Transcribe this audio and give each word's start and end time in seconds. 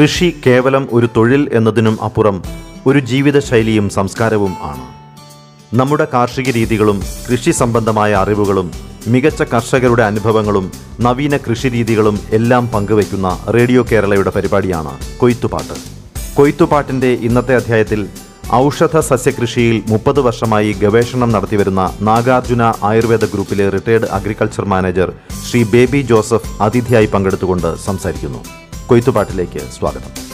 കൃഷി 0.00 0.34
കേവലം 0.46 0.88
ഒരു 0.92 1.08
തൊഴിൽ 1.16 1.50
എന്നതിനും 1.52 2.02
അപ്പുറം 2.04 2.42
ഒരു 2.86 2.98
ജീവിതശൈലിയും 2.98 3.90
സംസ്കാരവും 3.90 4.52
ആണ്. 4.62 4.84
നമ്മുടെ 5.78 6.06
കാർഷിക 6.12 6.50
രീതികളും 6.50 7.02
കൃഷി 7.26 7.50
സംബന്ധമായ 7.50 8.14
അറിവുകളും 8.14 8.70
മികച്ച 9.06 9.42
കർഷകരുടെ 9.42 10.02
അനുഭവങ്ങളും 10.02 10.72
നവീന 11.00 11.36
കൃഷി 11.36 11.68
രീതികളും 11.68 12.20
എല്ലാം 12.32 12.70
പങ്കുവയ്ക്കുന്ന 12.74 13.38
റേഡിയോ 13.56 13.86
കേരളയുടെ 13.92 14.30
പരിപാടിയാണ് 14.36 15.18
കൊയ്ത്തുപാട്ട്. 15.18 15.76
കൊയ്ത്തുപാട്ടിന്റെ 16.36 17.10
ഇന്നത്തെ 17.28 17.56
അധ്യായത്തിൽ 17.56 18.08
ഔഷധ 18.52 18.98
സസ്യകൃഷിയിൽ 19.00 19.82
മുപ്പത് 19.88 20.20
വർഷമായി 20.20 20.72
ഗവേഷണം 20.72 21.32
നടത്തിവരുന്ന 21.32 21.94
നാഗാർജുന 22.00 22.72
ആയുർവേദ 22.82 23.24
ഗ്രൂപ്പിലെ 23.24 23.68
retired 23.68 24.10
agriculture 24.10 24.64
manager 24.64 25.12
Shri 25.50 25.62
Baby 25.64 26.02
Joseph 26.02 26.62
അതിഥിയായി 26.62 27.06
പങ്കെടുത്തുകൊണ്ട് 27.06 27.76
സംസാരിക്കുന്നു. 27.78 28.69
കൊയ്ത്തുപാട്ടിലേക്ക് 28.90 29.58
സ്വാഗതം. 29.58 30.30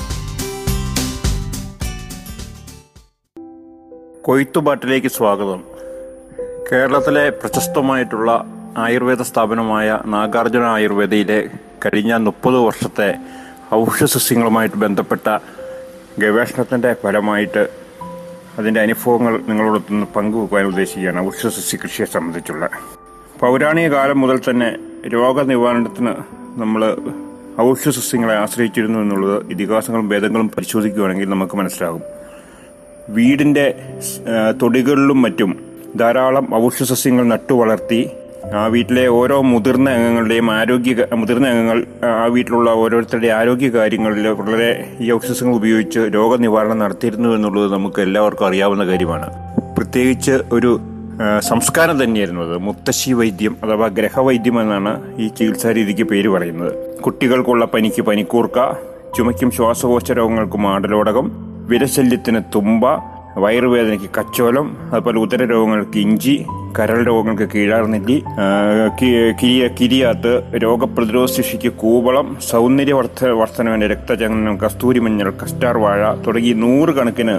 കൊയ്ത്തുപാട്ടിലേക്ക് 4.22 5.06
സ്വാഗതം. 5.06 5.64
കേരളത്തിലെ 6.72 7.30
പ്രശസ്തമായിട്ടുള്ള 7.30 8.44
ആയുർവേദ 8.78 9.22
സ്ഥാപനമായ 9.22 9.98
നാഗാർജുന 10.06 10.62
ആയുർവേദയിലെ 10.62 11.48
കഴിഞ്ഞ 11.86 12.14
മുപ്പത് 12.14 12.54
വർഷത്തെ 12.54 13.14
ഔഷധസസ്യങ്ങളുമായിട്ട് 13.74 14.76
ബന്ധപ്പെട്ട 14.76 15.38
ഗവേഷണത്തിന്റെ 16.18 16.96
ഫലമായിട്ട് 17.02 17.68
അതിന്റെ 18.58 18.80
അനുഭവങ്ങൾ 18.80 19.40
നിങ്ങളോടൊന്ന് 19.48 20.06
പങ്കുവെക്കാൻ 20.06 20.66
ഉദ്ദേശിക്കുകയാണ് 20.66 21.26
ഔഷധസസ്യ 21.26 21.78
കൃഷിയെ 21.84 22.06
സംബന്ധിച്ചുള്ള. 22.06 22.68
പൗരാണിക 23.40 23.92
കാലം 23.92 24.20
മുതൽ 24.20 24.40
തന്നെ 24.50 24.76
രോഗനിവാരണത്തിന് 25.08 26.14
നമ്മൾ 26.56 26.96
ഔഷധസസ്യങ്ങളെ 27.60 28.34
ആശ്രയിച്ചിരുന്നു 28.34 28.98
എന്നുള്ളത് 28.98 29.46
ഇതിഹാസങ്ങളും 29.50 30.08
ഭേദങ്ങളും 30.08 30.48
പരിശോധിക്കുകയാണെങ്കിൽ 30.48 31.28
നമുക്ക് 31.28 31.56
മനസ്സിലാകും. 31.56 32.02
വീടിന്റെ 33.08 33.74
തൊടികളിലും 34.62 35.22
മറ്റും 35.22 35.56
ധാരാളം 35.96 36.64
ഔഷധസസ്യങ്ങൾ 36.64 37.24
നട്ടു 37.24 37.52
വളർത്തി 37.52 38.10
ആ 38.54 38.66
വീട്ടിലെ 38.66 39.06
ഓരോ 39.06 39.42
മുതിർന്ന 39.42 39.90
അംഗങ്ങളുടെയും 39.90 40.50
ആരോഗ്യ 40.50 41.06
മുതിർന്ന 41.14 41.48
അംഗങ്ങൾ 41.48 41.86
ആ 42.04 42.24
വീട്ടിലുള്ള 42.24 42.70
ഓരോരുത്തരുടെ 42.70 43.28
ആരോഗ്യ 43.28 43.68
കാര്യങ്ങളിൽ 43.68 44.28
വളരെ 44.28 44.96
ഈ 45.00 45.12
ഔഷധങ്ങൾ 45.12 45.54
ഉപയോഗിച്ച് 45.54 45.98
രോഗനിവാരണം 45.98 46.78
നടത്തിയിരുന്നു 46.78 47.28
എന്നുള്ളത് 47.28 47.72
നമുക്ക് 47.72 48.00
എല്ലാവർക്കും 48.00 48.46
അറിയാവുന്ന 48.46 48.86
കാര്യമാണ്. 48.86 49.30
പ്രത്യേകിച്ച് 49.76 50.32
ഒരു 50.52 50.80
സംസ്കാരം 51.40 52.04
തന്നെയായിരുന്നു 52.04 52.42
അത്. 52.42 52.58
മുത്തശ്ശി 52.58 53.12
വൈദ്യം 53.12 53.56
അഥവാ 53.64 53.88
ഗ്രഹവൈദ്യം 53.88 54.60
എന്നാണ് 54.60 55.16
ഈ 55.20 55.28
ചികിത്സാ 55.28 55.72
രീതിക്ക് 55.72 56.02
പേര് 56.02 56.28
പറയുന്നത്. 56.28 57.00
കുട്ടികൾക്കുള്ള 57.00 57.64
പനിക്ക് 57.64 58.02
പനിക്കൂർക്ക 58.02 58.72
ചുമയ്ക്കും 59.16 59.50
ശ്വാസകോശ 59.50 60.12
രോഗങ്ങൾക്ക് 60.12 60.56
മാടലോടകം 60.56 61.30
വിരശല്യത്തിന് 61.68 62.40
തുമ്പ 62.54 63.15
വയറുവേദനയ്ക്ക് 63.42 64.08
കച്ചോലം 64.18 64.66
അതുപോലെ 64.92 65.18
ഉദര 65.18 65.44
രോഗങ്ങൾക്ക് 65.44 65.98
ഇഞ്ചി 65.98 66.34
കരൾ 66.78 66.98
രോഗങ്ങൾക്ക് 67.04 67.46
കീഴാർനെല്ലി 67.54 68.16
കിരിയ 69.40 69.66
കിരിയാത്ത് 69.78 70.32
രോഗപ്രതിരോധ 70.64 71.30
ശേഷിക്ക് 71.30 71.70
കൂവളം 71.82 72.36
സൗന്ദര്യ 72.50 72.92
വർദ്ധ 72.92 73.28
വർധനവിന് 73.40 73.86
രക്തചങ്ങനം 73.92 74.56
കസ്തൂരി 74.58 74.98
മഞ്ഞൾ 74.98 75.30
കസ്റ്റാർ 75.42 75.78
വാഴ 75.78 76.14
തുടങ്ങി 76.26 76.52
നൂറുകണക്കിന് 76.62 77.36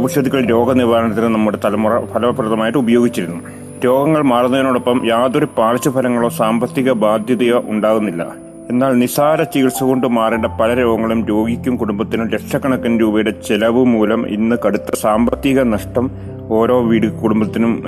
ഔഷധികൾ 0.00 0.40
രോഗനിവാരണത്തിന് 0.54 1.30
നമ്മുടെ 1.36 1.58
തലമുറ 1.64 1.94
ഫലപ്രദമായിട്ട് 2.12 2.78
ഉപയോഗിച്ചിരുന്നു. 2.78 3.40
രോഗങ്ങൾ 3.84 4.22
മാറുന്നതിനോടൊപ്പം 4.32 4.98
യാതൊരു 5.06 5.48
പാർശ്വഫലങ്ങളോ 5.58 6.28
സാമ്പത്തിക 6.40 6.90
ബാധ്യതയോ 7.04 7.58
ഉണ്ടാകുന്നില്ല. 7.74 8.22
എന്നാൽ 8.70 8.98
നിസാര 8.98 9.42
ചികിത്സ 9.42 9.82
കൊണ്ട് 9.82 10.06
മാറേണ്ട 10.06 10.44
പല 10.44 10.74
രോഗങ്ങളും 10.74 11.26
രോഗിക്കും 11.26 11.76
കുടുംബത്തിനും 11.76 12.28
ലക്ഷക്കണക്കിന് 12.28 13.00
രൂപയുടെ 13.00 13.30
ചെലവ് 13.30 13.84
മൂലം 13.84 14.28
ഇന്ന് 14.28 14.56
കടുത്ത 14.66 14.98
സാമ്പത്തിക 15.00 15.62
നഷ്ടം 15.62 16.10
ഓരോ 16.50 16.80
വീട് 16.80 17.06
കുടുംബത്തിനും 17.06 17.82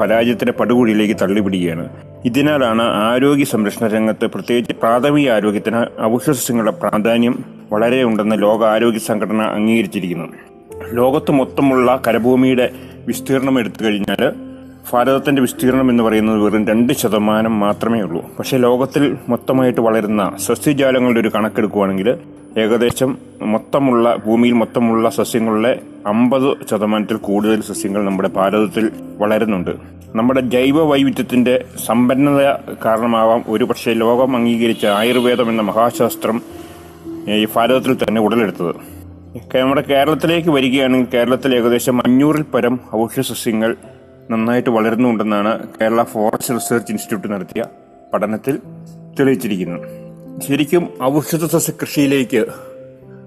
പരാജയത്തിന്റെ 0.00 0.52
പടുകുഴിയിലേക്ക് 0.52 1.14
തള്ളിപിടിക്കുകയാണ് 1.14 1.88
ഇതിനാലാണ് 2.24 2.82
ആരോഗ്യ 2.82 3.44
സംരക്ഷണ 3.44 3.86
രംഗത്ത് 3.86 4.26
പ്രത്യേകിച്ച് 4.26 4.74
പ്രാഥമിക 4.74 5.30
ആരോഗ്യത്തിന് 5.30 5.86
ഔഷധങ്ങളുടെ 6.02 6.70
പ്രാധാന്യം 6.70 7.44
വളരെ 7.72 8.04
ഉണ്ടെന്ന് 8.04 8.42
ലോകാരോഗ്യ 8.42 8.98
സംഘടന 8.98 9.42
അംഗീകരിച്ചിരിക്കുന്നത് 9.42 10.36
ലോകത്ത് 10.94 11.32
മൊത്തമുള്ള 11.32 12.02
കരഭൂമിയുടെ 12.06 12.70
വിസ്തീർണം 13.06 13.58
എടുത്തു 13.58 13.84
കഴിഞ്ഞാൽ 13.84 14.43
ഭാരതത്തിന്റെ 14.90 15.42
വിസ്തീർണം 15.42 15.90
എന്ന് 15.90 16.02
പറയുന്നത് 16.02 16.38
വെറും 16.38 16.66
രണ്ട് 16.66 16.92
ശതമാനം 16.92 17.60
മാത്രമേ 17.60 18.00
ഉള്ളൂ. 18.00 18.36
പക്ഷേ 18.38 18.56
ലോകത്തിൽ 18.56 19.16
മൊത്തമായിട്ട് 19.28 19.80
വളരുന്ന 19.80 20.32
സസ്യജാലങ്ങളുടെ 20.46 21.20
ഒരു 21.20 21.30
കണക്കെടുക്കുകയാണെങ്കിൽ 21.34 22.18
ഏകദേശം 22.58 23.18
മൊത്തമുള്ള 23.42 24.16
ഭൂമിയിൽ 24.16 24.54
മൊത്തമുള്ള 24.54 25.10
സസ്യങ്ങളുടെ 25.10 25.80
അമ്പത് 26.06 26.56
ശതമാനത്തിൽ 26.70 27.16
കൂടുതൽ 27.16 27.62
സസ്യങ്ങൾ 27.62 28.04
നമ്മുടെ 28.04 28.28
ഭാരതത്തിൽ 28.28 28.90
വളരുന്നുണ്ട്. 29.18 29.70
നമ്മുടെ 30.14 30.40
ജൈവ 30.40 30.82
വൈവിധ്യത്തിന്റെ 30.82 31.64
സമ്പന്നത 31.86 32.42
കാരണമാവാം 32.84 33.44
ഒരു 33.48 33.64
പക്ഷേ 33.64 33.92
ലോകം 33.92 34.36
അംഗീകരിച്ച 34.36 34.86
ആയുർവേദം 34.86 35.50
എന്ന 35.50 35.62
മഹാശാസ്ത്രം 35.62 36.42
ഈ 37.28 37.46
ഭാരതത്തിൽ 37.56 37.94
തന്നെ 37.94 38.20
ഉടലെടുത്തത്. 38.20 38.74
നമ്മുടെ 39.56 39.80
കേരളത്തിലേക്ക് 39.80 40.48
വരികയാണെങ്കിൽ 40.48 41.10
കേരളത്തിൽ 41.14 41.56
ഏകദേശം 41.56 41.98
അഞ്ഞൂറിൽ 42.04 42.42
പരം 42.42 42.80
ഔഷധസസ്യങ്ങൾ 42.96 43.76
നന്നായിട്ട് 44.30 44.70
വളരുന്നുണ്ടെന്നാണ് 44.70 45.68
കേരള 45.80 46.02
ഫോറസ്റ്റ് 46.02 46.54
റിസർച്ച് 46.54 46.92
ഇൻസ്റ്റിറ്റ്യൂട്ട് 46.92 47.32
നടത്തിയ 47.32 47.64
പഠനത്തിൽ 48.14 48.58
തെളിയിച്ചിരിക്കുന്നത് 49.20 49.88
ശരിക്കും 50.40 50.88
ഔഷധ 51.02 51.44
സസ്യ 51.44 51.72
കൃഷിയിലേക്ക് 51.82 52.46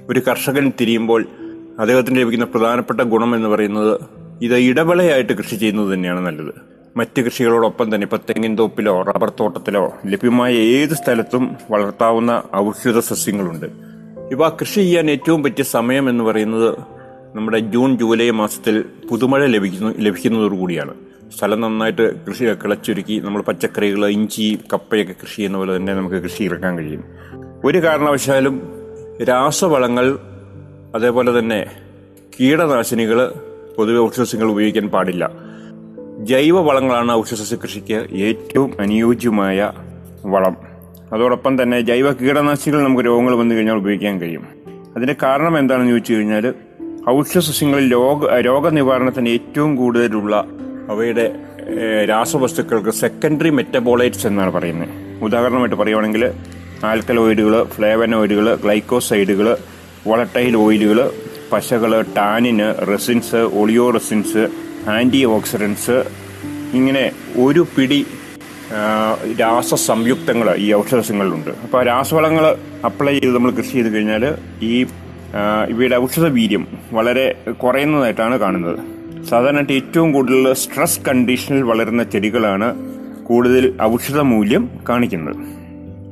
ഒരു 0.10 0.20
കർഷകൻ 0.20 0.72
തിരിയുമ്പോൾ 0.82 1.26
അദ്ദേഹത്തിന് 1.80 2.20
ലഭിക്കുന്ന 2.20 2.46
പ്രധാനപ്പെട്ട 2.46 3.02
ഗുണം 3.02 3.36
എന്ന് 3.36 3.50
പറയുന്നത് 3.50 4.00
ഇത് 4.42 4.56
ഇടവേളയായിട്ട് 4.56 5.34
കൃഷി 5.34 5.56
ചെയ്യുന്നത് 5.56 5.94
തന്നെയാണ് 5.94 6.26
നല്ലത്. 6.26 6.54
മറ്റ് 6.98 7.22
കൃഷികളോടൊപ്പം 7.22 7.96
തന്നെ 7.96 8.06
ഇപ്പം 8.06 8.18
തെങ്ങിൻ 8.30 8.58
തോപ്പിലോ 8.58 9.02
റബ്ബർ 9.02 9.32
തോട്ടത്തിലോ 9.40 9.94
ലഭ്യമായ 10.06 10.54
ഏത് 10.54 10.94
സ്ഥലത്തും 10.94 11.56
വളർത്താവുന്ന 11.72 12.44
ഔഷധ 12.56 13.00
സസ്യങ്ങളുണ്ട്. 13.00 13.66
ഇവ 14.32 14.50
കൃഷി 14.50 14.80
ചെയ്യാൻ 14.80 15.12
ഏറ്റവും 15.12 15.44
പറ്റിയ 15.44 15.64
സമയം 15.64 16.10
എന്ന് 16.10 16.24
പറയുന്നത് 16.24 16.97
നമ്മുടെ 17.36 17.60
ജൂൺ 17.60 17.98
ജൂലൈ 17.98 18.30
മാസത്തിൽ 18.30 18.86
പുതുമഴ 19.10 19.46
ലഭിക്കുന്നു 19.46 19.94
ലഭിക്കുന്നതോടുകൂടിയാണ്. 19.98 20.94
സ്ഥലം 21.38 21.62
നന്നായിട്ട് 21.62 22.26
കൃഷി 22.26 22.46
കിളച്ചൊരുക്കി 22.46 23.20
നമ്മൾ 23.20 23.42
പച്ചക്കറികൾ 23.42 24.06
ഇഞ്ചി 24.06 24.60
കപ്പയൊക്കെ 24.74 25.16
കൃഷി 25.22 25.36
ചെയ്യുന്ന 25.36 25.58
പോലെ 25.58 25.76
തന്നെ 25.76 25.94
നമുക്ക് 25.94 26.16
കൃഷി 26.16 26.44
ഇറക്കാൻ 26.44 26.78
കഴിയും. 26.78 27.04
ഒരു 27.66 27.84
കാരണവശാലും 27.84 28.62
രാസവളങ്ങൾ 29.24 30.18
അതേപോലെ 30.96 31.40
തന്നെ 31.40 31.72
കീടനാശിനികൾ 32.40 33.34
പൊതുവെ 33.78 34.06
ഔഷധസസ്യങ്ങൾ 34.06 34.52
ഉപയോഗിക്കാൻ 34.52 34.88
പാടില്ല. 34.88 35.32
ജൈവവളങ്ങളാണ് 36.20 37.12
ഔഷധസസ്യ 37.12 37.56
കൃഷിക്ക് 37.56 38.08
ഏറ്റവും 38.12 38.74
അനുയോജ്യമായ 38.80 39.72
വളം. 40.26 40.58
അതോടൊപ്പം 41.14 41.62
തന്നെ 41.62 41.82
ജൈവ 41.82 42.14
കീടനാശിനികൾ 42.14 42.84
നമുക്ക് 42.84 43.04
രോഗങ്ങൾ 43.06 43.36
വന്നു 43.36 43.56
കഴിഞ്ഞാൽ 43.56 43.76
ഉപയോഗിക്കാൻ 43.76 44.22
കഴിയും. 44.22 44.48
അതിന്റെ 44.96 45.16
കാരണം 45.24 45.60
എന്താണെന്ന് 45.60 45.92
ചോദിച്ചു 45.92 46.14
കഴിഞ്ഞാൽ 46.14 46.54
ഔഷധസസ്യങ്ങളിൽ 47.10 47.92
രോഗ 47.92 48.40
രോഗനിവാരണത്തിന് 48.40 49.30
ഏറ്റവും 49.30 49.76
കൂടുതലുള്ള 49.76 50.46
അവയുടെ 50.90 51.36
രാസവസ്തുക്കൾക്ക് 52.10 52.90
സെക്കൻഡറി 52.90 53.50
മെറ്റബോളൈറ്റ്സ് 53.50 54.28
എന്നാണ് 54.28 54.52
പറയുന്നത്. 54.52 54.90
ഉദാഹരണമായിട്ട് 55.24 55.76
പറയുവാണെങ്കിൽ 55.76 56.34
ആൽക്കലോയിഡുകൾ 56.84 57.64
ഫ്ലേവനോയിഡുകൾ 57.64 58.56
ഗ്ലൈക്കോസൈഡുകൾ 58.56 59.58
വളട്ടൈൽ 60.08 60.58
ഓയിലുകൾ 60.58 61.12
പശകൾ 61.52 62.02
ടാനിന് 62.18 62.88
റെസിൻസ് 62.88 63.36
ഒളിയോ 63.36 63.90
റെസിൻസ് 63.90 64.48
ആന്റി 64.90 65.26
ഓക്സിഡൻസ് 65.26 66.04
ഇങ്ങനെ 66.74 67.12
ഒരു 67.44 67.68
പിടി 67.78 68.08
രാസ 69.40 69.74
രാസസംയുക്തങ്ങൾ 69.74 70.56
ഈ 70.56 70.74
ഔഷധസസ്യങ്ങളിലുണ്ട് 70.74 71.50
അപ്പോൾ 71.50 71.86
രാസവളങ്ങൾ 71.86 72.58
അപ്ലൈ 72.86 73.20
ചെയ്ത് 73.20 73.36
നമ്മൾ 73.36 73.52
കൃഷി 73.52 73.72
ചെയ്ത് 73.72 73.90
കഴിഞ്ഞാൽ 73.90 74.36
ഈ 74.62 74.86
ഇവയുടെ 75.70 75.96
ഔഷധ 75.96 76.26
വീര്യം 76.26 76.68
വളരെ 76.94 77.36
കുറയുന്നതായിട്ടാണ് 77.64 78.38
കാണുന്നത്. 78.38 78.80
സാധാരണയായിട്ട് 79.24 79.74
ഏറ്റവും 79.74 80.12
കൂടുതൽ 80.12 80.54
സ്ട്രെസ് 80.54 81.00
കണ്ടീഷനിൽ 81.08 81.62
വളരുന്ന 81.62 82.04
ചെടികളാണ് 82.04 82.68
കൂടുതൽ 83.24 83.78
ഔഷധ 83.82 84.20
മൂല്യം 84.20 84.70
കാണിക്കുന്നത്. 84.90 85.36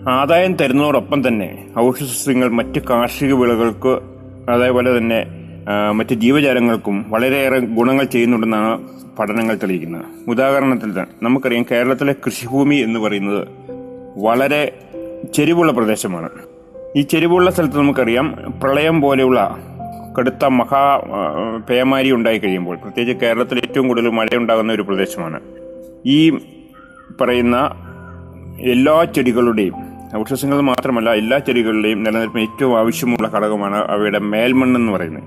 ആദായം 0.10 0.54
തരുന്നതോടൊപ്പം 0.56 1.28
തന്നെ 1.28 1.68
ഔഷധ 1.80 2.06
സസ്യങ്ങൾ 2.06 2.50
മറ്റ് 2.50 2.80
കാർഷിക 2.80 3.34
വിളകൾക്ക് 3.34 4.00
അതേപോലെ 4.50 4.98
തന്നെ 4.98 5.26
മറ്റ് 5.92 6.14
ജീവജാലങ്ങൾക്കും 6.14 7.06
വളരെയേറെ 7.10 7.60
ഗുണങ്ങൾ 7.60 8.06
ചെയ്യുന്നുണ്ടെന്നാണ് 8.06 8.74
പഠനങ്ങൾ 9.20 9.56
തെളിയിക്കുന്നത്. 9.56 10.06
ഉദാഹരണത്തിൽ 10.28 10.92
നമുക്കറിയാം 11.24 11.66
കേരളത്തിലെ 11.72 12.16
കൃഷിഭൂമി 12.26 12.76
എന്ന് 12.76 13.00
പറയുന്നത് 13.00 13.48
വളരെ 14.18 14.62
ചെരിവുള്ള 15.34 15.72
പ്രദേശമാണ്. 15.72 16.30
ഈ 16.96 17.02
ചെരിവുള്ള 17.02 17.52
സ്ഥലത്ത് 17.52 17.78
നമുക്കറിയാം 17.78 18.54
പ്രളയം 18.64 19.02
പോലെയുള്ള 19.02 19.58
കടുത്ത 20.20 20.46
മഹാ 20.46 21.02
പേമാരി 21.70 22.12
ഉണ്ടായി 22.12 22.38
കഴിയുമ്പോൾ 22.38 22.76
പ്രത്യേകിച്ച് 22.76 23.26
കേരളത്തിൽ 23.26 23.58
ഏറ്റവും 23.58 23.88
കൂടുതൽ 23.88 24.10
മഴയുണ്ടാകുന്ന 24.10 24.74
ഒരു 24.74 24.82
പ്രദേശമാണ്. 24.82 25.40
ഈ 26.06 26.30
പറയുന്ന 27.22 27.58
എല്ലാ 28.60 29.04
ചെടികളുടെയും 29.04 29.74
ഔഷധങ്ങൾ 30.18 30.62
മാത്രമല്ല 30.62 31.14
എല്ലാ 31.14 31.38
ചെടികളുടെയും 31.38 32.04
നിലനിൽപ്പിന് 32.04 32.42
ഏറ്റവും 32.42 32.78
ആവശ്യമുള്ള 32.78 33.28
ഘടകമാണ് 33.28 33.76
അവയുടെ 33.76 34.20
മേൽമണ്ണ് 34.20 34.80
എന്ന് 34.80 34.92
പറയുന്നത്. 34.92 35.24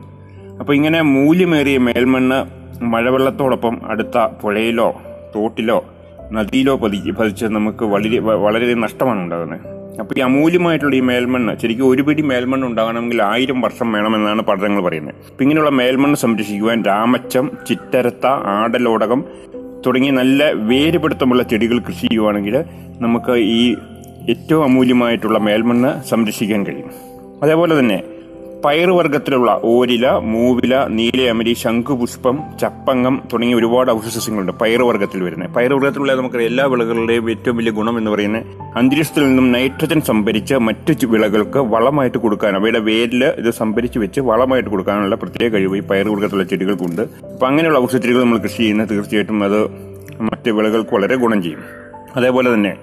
അപ്പോൾ 0.59 0.73
ഇങ്ങനെ 0.73 1.03
മൂല്യമേറിയ 1.03 1.79
മേൽമണ്ണ് 1.79 2.39
മഴവെള്ളത്തോടൊപ്പം 2.85 3.81
അടുത്ത 3.85 4.19
പുഴയിലോ 4.43 5.01
തോട്ടിലോ 5.37 5.85
നദിയിലോ 6.33 6.77
പതി 6.77 7.11
പതിച്ച് 7.11 7.47
നമുക്ക് 7.47 7.85
വളരെ 7.85 8.19
വളരെ 8.19 8.75
നഷ്ടമാണ് 8.75 9.21
ഉണ്ടാകുന്നത്. 9.21 9.78
അപ്പോൾ 10.01 10.15
ഈ 10.19 10.21
അമൂല്യമായിട്ടുള്ള 10.21 10.95
ഈ 10.97 11.01
മേൽമണ്ണ് 11.01 11.53
ശരിക്കും 11.63 11.87
ഒരു 11.89 12.03
പിടി 12.03 12.23
മേൽമണ്ണ് 12.23 12.67
ഉണ്ടാകണമെങ്കിൽ 12.67 13.23
ആയിരം 13.23 13.61
വർഷം 13.61 13.93
വേണമെന്നാണ് 13.93 14.43
പഠനങ്ങൾ 14.43 14.81
പറയുന്നത്. 14.81 15.15
അപ്പം 15.31 15.43
ഇങ്ങനെയുള്ള 15.43 15.71
മേൽമണ്ണ് 15.71 16.19
സംരക്ഷിക്കുവാൻ 16.19 16.85
രാമച്ചം 16.85 17.51
ചിറ്റരത്ത 17.69 18.27
ആടലോടകം 18.27 19.25
തുടങ്ങിയ 19.87 20.11
നല്ല 20.11 20.51
വേരുപിടുത്തമുള്ള 20.53 21.43
ചെടികൾ 21.43 21.79
കൃഷി 21.79 22.07
ചെയ്യുവാണെങ്കിൽ 22.07 22.65
നമുക്ക് 23.01 23.33
ഈ 23.33 23.77
ഏറ്റവും 24.29 24.65
അമൂല്യമായിട്ടുള്ള 24.65 25.39
മേൽമണ്ണ് 25.39 25.91
സംരക്ഷിക്കാൻ 26.09 26.63
കഴിയും. 26.67 26.91
അതേപോലെ 27.43 27.81
തന്നെ 27.81 27.99
പയറുവർഗത്തിലുള്ള 28.65 29.61
ഓരില 29.65 30.11
മൂവില 30.11 30.87
നീലയമരി 30.87 31.55
ശംഖുപുഷ്പം 31.55 32.43
ചപ്പങ്ങം 32.61 33.23
തുടങ്ങിയ 33.33 33.57
ഒരുപാട് 33.57 33.93
ഔഷധസസ്യങ്ങളുണ്ട് 33.93 34.53
പയറുവർഗത്തിൽ 34.53 35.23
വരുന്നത് 35.23 35.51
പയറുവർഗത്തിലുള്ള 35.51 36.15
നമുക്ക് 36.15 36.37
എല്ലാ 36.37 36.65
വിളകളുടെയും 36.65 37.31
ഏറ്റവും 37.31 37.57
വലിയ 37.57 37.71
ഗുണം 37.71 37.99
എന്ന് 37.99 38.11
പറയുന്നത് 38.11 38.43
അന്തരീക്ഷത്തിൽ 38.77 39.29
നിന്നും 39.29 39.53
നൈട്രജൻ 39.53 40.01
സംഭരിച്ച് 40.01 40.55
മറ്റു 40.55 41.07
വിളകൾക്ക് 41.07 41.59
വളമായിട്ട് 41.59 42.19
കൊടുക്കാൻ 42.19 42.57
അവയുടെ 42.57 42.79
വേരിൽ 42.79 43.25
ഇത് 43.25 43.51
സംഭരിച്ച് 43.51 43.99
വെച്ച് 43.99 44.21
വളമായിട്ട് 44.21 44.71
കൊടുക്കാനുള്ള 44.71 45.15
പ്രത്യേക 45.15 45.53
കഴിവ് 45.53 45.77
ഈ 45.77 45.81
പയറുവർഗത്തിലുള്ള 45.81 46.45
ചെടികൾക്കുണ്ട്. 46.45 47.03
അപ്പൊ 47.03 47.47
അങ്ങനെയുള്ള 47.47 47.79
ഔഷധ 47.79 47.97
ചെടികൾ 47.97 48.21
നമ്മൾ 48.21 48.39
കൃഷി 48.39 48.57
ചെയ്യുന്നത് 48.57 48.89
തീർച്ചയായിട്ടും 48.89 49.45
അത് 49.45 49.69
മറ്റ് 50.21 50.51
വിളകൾക്ക് 50.51 50.95
വളരെ 50.95 51.17
ഗുണം 51.17 51.43
ചെയ്യും. 51.43 51.61
അതേപോലെ 52.17 52.55
തന്നെ 52.55 52.77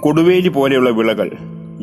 കൊടുവേലി 0.00 0.48
പോലെയുള്ള 0.48 0.90
വിളകൾ 0.90 1.30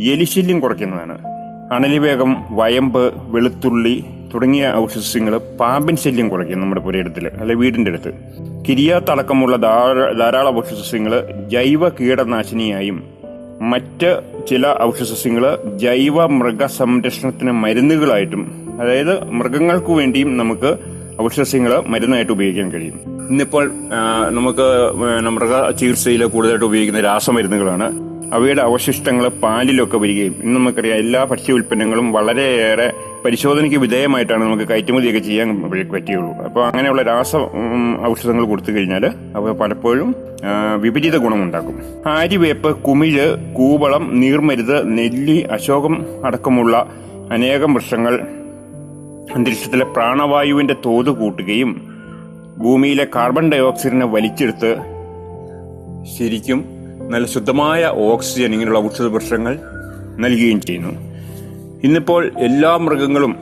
എലിശല്യം 0.02 0.60
കുറയ്ക്കുന്നതാണ്. 0.60 1.35
അണലിവേഗം 1.72 2.36
വയമ്പ് 2.50 3.14
വെളുത്തുള്ളി 3.16 4.04
തുടങ്ങിയ 4.34 4.74
ഔഷധസ്യങ്ങൾ 4.76 5.38
പാമ്പിൻ 5.60 5.96
ശല്യം 5.96 6.30
കുറയ്ക്കും 6.30 6.62
നമ്മുടെ 6.62 6.82
പുരയിടത്തിൽ 6.82 7.28
അല്ലെ 7.28 7.56
വീടിന്റെ 7.56 7.92
അടുത്ത്. 7.92 8.14
കിരിയാത്തടക്കമുള്ള 8.68 9.58
ധാരാളം 10.20 10.58
ഔഷധസ്യങ്ങൾ 10.58 11.24
ജൈവ 11.52 11.90
കീടനാശിനിയായും 11.90 13.04
മറ്റ് 13.62 14.22
ചില 14.50 14.76
ഔഷധസ്യങ്ങൾ 14.82 15.58
ജൈവ 15.78 16.26
മൃഗ 16.26 16.66
സംരക്ഷണത്തിന് 16.66 17.52
മരുന്നുകളായിട്ടും 17.52 18.44
അതായത് 18.82 19.32
മൃഗങ്ങൾക്ക് 19.32 19.92
വേണ്ടിയും 19.92 20.38
നമുക്ക് 20.38 20.78
ഔഷധസ്യങ്ങൾ 21.22 21.84
മരുന്നായിട്ട് 21.88 22.32
ഉപയോഗിക്കാൻ 22.32 22.72
കഴിയും. 22.72 23.00
ഇന്നിപ്പോൾ 23.30 23.72
നമുക്ക് 24.30 24.92
മൃഗ 25.30 25.72
ചികിത്സയിൽ 25.72 26.26
കൂടുതലായിട്ട് 26.26 26.66
ഉപയോഗിക്കുന്ന 26.66 27.02
രാസമരുന്നുകളാണ്. 27.02 28.15
അവയുടെ 28.34 28.62
അവശിഷ്ടങ്ങൾ 28.62 29.28
പാലിലൊക്കെ 29.28 29.98
വരികയും 29.98 30.36
ഇന്ന് 30.44 30.60
നമുക്കറിയാം 30.60 30.98
എല്ലാ 30.98 31.24
ഭക്ഷ്യ 31.24 31.54
ഉൽപ്പന്നങ്ങളും 31.54 32.12
വളരെയേറെ 32.12 32.94
പരിശോധനയ്ക്ക് 33.26 33.78
വിധേയമായിട്ടാണ് 33.78 34.44
നമുക്ക് 34.44 34.64
കയറ്റുമതിയൊക്കെ 34.64 35.20
ചെയ്യാൻ 35.20 35.62
പറ്റുകയുള്ളൂ 35.92 36.36
അപ്പോൾ 36.46 36.66
അങ്ങനെയുള്ള 36.66 37.02
രാസ 37.02 37.36
ഔഷധങ്ങൾ 38.08 38.46
കൊടുത്തു 38.46 38.72
കഴിഞ്ഞാൽ 38.72 39.06
അവ 39.36 39.52
പലപ്പോഴും 39.52 40.16
വിപരീത 40.78 41.18
ഗുണമുണ്ടാക്കും. 41.18 41.76
ആര്യവേപ്പ് 42.08 42.76
കുമിഴ് 42.82 43.54
കൂവളം 43.54 44.22
നീർമരുത് 44.22 44.98
നെല്ലി 44.98 45.48
അശോകം 45.52 46.06
അടക്കമുള്ള 46.26 46.76
അനേകം 47.32 47.74
വൃക്ഷങ്ങൾ 47.74 48.16
അന്തരീക്ഷത്തിലെ 49.36 49.86
പ്രാണവായുവിന്റെ 49.86 50.74
തോത് 50.86 51.10
കൂട്ടുകയും 51.10 51.72
ഭൂമിയിലെ 52.58 53.08
കാർബൺ 53.16 53.52
ഡയോക്സൈഡിനെ 53.52 54.06
വലിച്ചെടുത്ത് 54.06 54.76
ശരിക്കും 56.18 56.75
നല്ല 57.12 57.26
ശുദ്ധമായ 57.26 57.86
ഓക്സിജൻ 57.86 58.54
ഇങ്ങനെയുള്ള 58.54 58.80
ഔഷധ 58.80 59.06
വൃക്ഷങ്ങൾ 59.06 59.60
നൽകുകയും 60.20 60.62
ചെയ്യുന്നു. 60.62 60.94
ഇന്നിപ്പോൾ 61.84 62.32
എല്ലാ 62.38 62.78
മൃഗങ്ങളും 62.78 63.36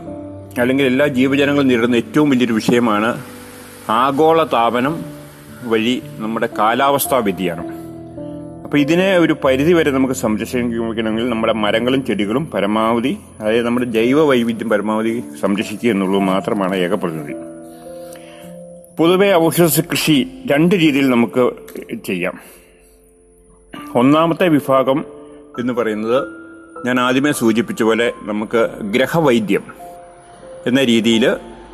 അല്ലെങ്കിൽ 0.59 0.85
എല്ലാ 0.85 1.07
ജീവജനങ്ങളും 1.07 1.67
നേരിടുന്ന 1.67 1.95
ഏറ്റവും 1.95 2.29
വലിയൊരു 2.29 2.53
വിഷയമാണ് 2.53 3.23
ആഗോള 3.89 4.43
താപനം 4.43 5.05
വഴി 5.63 6.01
നമ്മുടെ 6.17 6.49
കാലാവസ്ഥാ 6.59 7.17
വ്യതിയാനം. 7.17 7.67
അപ്പോൾ 8.63 8.77
ഇതിനെ 8.77 9.17
ഒരു 9.17 9.35
പരിധി 9.43 9.73
വരെ 9.73 9.91
നമുക്ക് 9.91 10.13
സംരക്ഷിക്കണമെങ്കിൽ 10.13 11.29
നമ്മുടെ 11.29 11.53
മരങ്ങളും 11.53 12.05
ചെടികളും 12.05 12.51
പരമാവധി 12.51 13.17
അതായത് 13.39 13.65
നമ്മുടെ 13.65 13.85
ജൈവ 13.85 14.21
വൈവിധ്യം 14.21 14.69
പരമാവധി 14.69 15.23
സംരക്ഷിക്കുക 15.41 15.89
എന്നുള്ളത് 15.89 16.21
മാത്രമാണ് 16.21 16.75
ഏകപ്രതിനിധി 16.75 17.33
പൊതുവെ 18.99 19.33
ഔഷധ 19.33 19.81
കൃഷി 19.91 20.27
രണ്ട് 20.51 20.75
രീതിയിൽ 20.75 21.09
നമുക്ക് 21.09 21.51
ചെയ്യാം. 22.05 22.62
ഒന്നാമത്തെ 23.95 24.47
വിഭാഗം 24.47 25.05
എന്ന് 25.59 25.73
പറയുന്നത് 25.73 26.19
ഞാൻ 26.85 26.99
ആദ്യമേ 26.99 27.31
സൂചിപ്പിച്ച 27.31 27.83
പോലെ 27.83 28.13
നമുക്ക് 28.21 28.69
ഗ്രഹവൈദ്യം 28.81 29.63
എന്ന 30.67 30.83
രീതിയിൽ 30.83 31.25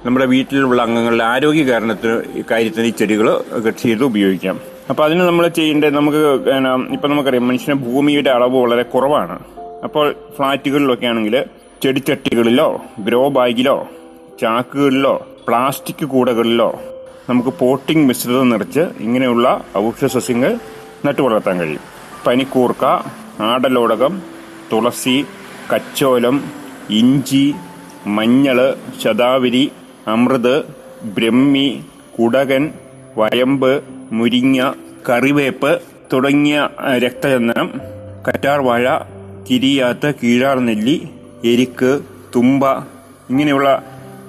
നമ്മുടെ 0.06 0.26
വീട്ടിലുള്ള 0.26 0.82
അംഗങ്ങളുടെ 0.82 1.24
ആരോഗ്യ 1.24 1.64
കാരണത്തിന് 1.64 2.44
കാര്യത്തിന് 2.52 2.86
ഈ 2.86 2.90
ചെടികൾ 2.90 3.28
കൃഷി 3.66 3.84
ചെയ്ത് 3.84 4.04
ഉപയോഗിക്കാം. 4.04 4.60
അപ്പോൾ 4.90 5.04
അതിന് 5.04 5.22
നമ്മൾ 5.22 5.48
ചെയ്യേണ്ടത് 5.48 5.96
നമുക്ക് 5.96 6.22
ഇപ്പം 6.94 7.10
നമുക്കറിയാം 7.10 7.48
മനുഷ്യന് 7.48 7.76
ഭൂമിയുടെ 7.76 8.30
അളവ് 8.30 8.58
വളരെ 8.58 8.84
കുറവാണ്. 8.84 9.40
അപ്പോൾ 9.84 10.16
ഫ്ലാറ്റുകളിലൊക്കെ 10.38 11.08
ആണെങ്കിൽ 11.08 11.46
ചെടിച്ചട്ടികളിലോ 11.84 12.82
ഗ്രോ 13.00 13.30
ബാഗിലോ 13.30 13.88
ചാക്കുകളിലോ 14.42 15.28
പ്ലാസ്റ്റിക് 15.48 16.06
കൂടകളിലോ 16.06 16.80
നമുക്ക് 17.30 17.50
പോട്ടിംഗ് 17.60 18.08
മിശ്രിതം 18.08 18.50
നിറച്ച് 18.50 18.80
ഇങ്ങനെയുള്ള 18.80 19.64
ഔഷധ 19.78 20.06
സസ്യങ്ങൾ 20.06 20.60
നട്ടു 21.06 21.22
വളർത്താൻ 21.22 21.60
കഴിയും. 21.60 21.99
പനിക്കൂർക്ക 22.26 22.86
ആടലോടകം 23.42 24.22
തുളസി 24.74 25.26
കച്ചോലം 25.74 26.44
ഇഞ്ചി 26.90 27.54
മഞ്ഞൾ 28.08 28.76
ശതാവരി 29.04 29.72
അമൃത് 30.08 30.64
ബ്രഹ്മി 31.04 31.84
കുടകൻ 32.20 32.74
വയമ്പ് 33.18 33.84
മുരിങ്ങ 34.12 34.74
കറിവേപ്പ് 35.10 35.82
തുടങ്ങിയ 36.14 36.70
രക്തചന്ദനം 36.98 37.82
കറ്റാർവാഴ 38.28 39.00
കീഴാർ 40.24 40.60
നെല്ലി 40.60 41.10
എരിക്ക് 41.46 42.02
തുമ്പ 42.36 42.64
ഇങ്ങനെയുള്ള 43.30 43.84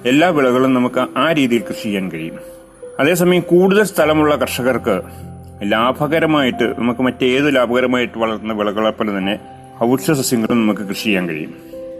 എല്ലാ 0.05 0.29
വിളകളും 0.29 0.73
നമുക്ക് 0.73 1.19
ആ 1.19 1.31
രീതിയിൽ 1.31 1.63
കൃഷി 1.69 1.83
ചെയ്യാൻ 1.83 2.11
കഴിയും. 2.11 2.39
അതേസമയം 2.99 3.41
കൂടുതൽ 3.41 3.83
സ്ഥലമുള്ള 3.83 4.35
കർഷകർക്ക് 4.35 5.01
ലാഭകരമായിട്ട് 5.63 6.63
നമുക്ക് 6.79 7.01
മറ്റേത് 7.01 7.55
ലാഭകരമായിട്ട് 7.55 8.17
വളർത്തുന്ന 8.17 8.53
വിളകളെ 8.53 8.89
പോലെ 8.89 9.17
തന്നെ 9.17 9.39
ഔഷധ 9.83 10.11
സസ്യങ്ങളും 10.11 10.61
നമുക്ക് 10.61 10.81
കൃഷി 10.81 11.03
ചെയ്യാൻ 11.03 11.29
കഴിയും. 11.29 11.53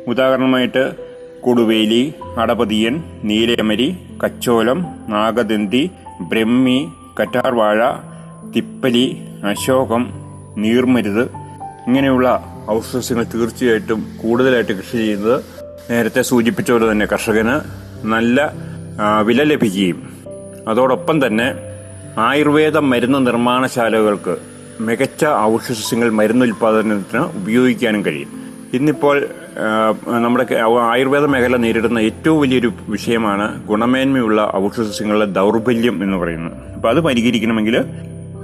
ഉദാഹരണമായിട്ട് 0.07 0.93
കൊടുവേലി 1.41 2.13
അടപതിയൻ 2.37 3.03
നീലയമരി 3.23 3.97
കച്ചോലം 4.23 4.85
നാഗദന്തി 5.09 5.91
ബ്രഹ്മി 6.21 6.87
കറ്റാർവാഴ 7.21 7.91
തിപ്പലി 8.55 9.17
അശോകം 9.45 10.13
നീർമരുത് 10.57 11.21
ഇങ്ങനെയുള്ള 11.87 12.43
ഔഷധസ്യങ്ങൾ 12.71 13.23
തീർച്ചയായിട്ടും 13.23 14.07
കൂടുതലായിട്ട് 14.23 14.71
കൃഷി 14.71 14.97
ചെയ്യുന്നത് 14.97 15.43
നേരത്തെ 15.89 16.21
സൂചിപ്പിച്ച 16.21 16.71
പോലെ 16.71 16.91
തന്നെ 16.91 17.05
കർഷകന് 17.05 17.55
നല്ല 18.07 18.53
വില 19.21 19.43
ലഭിക്കുകയും 19.43 20.13
അതോടൊപ്പം 20.67 21.27
തന്നെ 21.27 21.70
ആയുർവേദ 22.17 22.77
മരുന്ന് 22.77 23.27
നിർമ്മാണശാലകൾക്ക് 23.27 24.37
മികച്ച 24.79 25.25
ഔഷധസ്യങ്ങൾ 25.25 26.09
മരുന്നുൽപാദനത്തിന് 26.09 27.19
ഉപയോഗിക്കാനും 27.19 28.05
കഴിയും. 28.05 28.29
ഇന്നിപ്പോൾ 28.73 29.27
നമ്മുടെ 30.07 30.55
ആയുർവേദ 30.81 31.25
മേഖല 31.25 31.55
നേരിടുന്ന 31.55 31.99
ഏറ്റവും 31.99 32.41
വലിയൊരു 32.41 32.71
വിഷയമാണ് 32.89 33.67
ഗുണമേന്മയുള്ള 33.67 34.51
ഔഷധസ്യങ്ങളുടെ 34.55 35.25
ദൗർബല്യം 35.25 36.03
എന്ന് 36.03 36.17
പറയുന്നത്. 36.17 36.57
അപ്പോൾ 36.75 36.89
അത് 36.89 36.99
പരിഹരിക്കണമെങ്കിൽ 36.99 37.85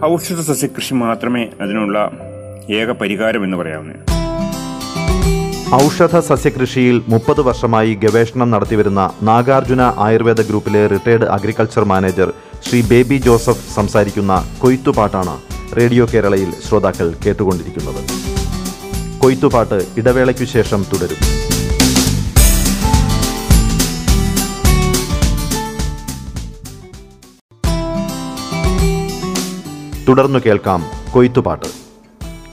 ഔഷധ 0.05 0.41
സസ്യകൃഷി 0.41 0.93
മാത്രമേ 0.93 1.49
അതിനുള്ള 1.61 2.11
ഏക 2.69 2.91
പരിഹാരം 2.91 3.43
എന്ന് 3.43 3.57
പറയാവുന്നത് 3.57 4.16
ഔഷധ 5.75 6.19
സസ്യകൃഷിയിൽ 6.19 7.01
മുപ്പത് 7.07 7.41
വർഷമായി 7.41 7.93
ഗവേഷണം 7.93 8.51
നടത്തിവരുന്ന 8.51 9.09
നാഗാർജുന 9.23 9.81
ആയുർവേദ 9.97 10.41
ഗ്രൂപ്പിലെ 10.41 10.87
retired 10.87 11.23
agriculture 11.23 11.83
manager 11.83 12.33
Shri 12.69 12.81
Baby 12.81 13.15
Joseph 13.15 13.75
സംസാരിക്കുന്ന 13.75 14.55
കൊയ്ത്തുപാട്ടാണ് 14.59 15.37
റേഡിയോ 15.77 16.07
കേരളയിൽ 16.13 16.53
ശ്രോതാക്കൾ 16.67 17.15
കേട്ടുകൊണ്ടിരിക്കുന്നത്. 17.25 18.01
കൊയ്ത്തുപാട്ട് 19.19 19.85
ഇടവേളയ്ക്കു 19.97 20.45
ശേഷം 20.45 20.85
തുടരും. 20.93 21.21
തുടർന്നു 30.07 30.39
കേൾക്കാം 30.45 30.83
കൊയ്ത്തുപാട്ട്. 31.11 31.67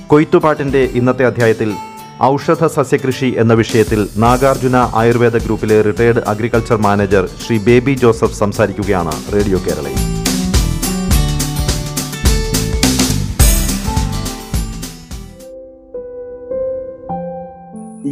കൊയ്ത്തുപാട്ടിന്റെ 0.07 0.79
ഇന്നത്തെ 0.79 1.27
അധ്യായത്തിൽ 1.27 1.75
ഔഷധ 2.23 2.67
സസ്യകൃഷി 2.67 3.35
എന്ന 3.39 3.55
വിഷയത്തിൽ 3.55 4.09
നാഗാർജുന 4.17 4.77
ആയുർവേദ 4.95 5.37
ഗ്രൂപ്പിലെ 5.37 5.83
retired 5.83 6.19
agriculture 6.19 6.77
manager 6.77 7.27
Shri 7.27 7.59
Baby 7.59 7.93
Joseph 7.93 8.35
സംസാരിക്കുകയാണ് 8.35 9.13
റേഡിയോ 9.33 9.59
കേരളയിൽ. 9.59 10.01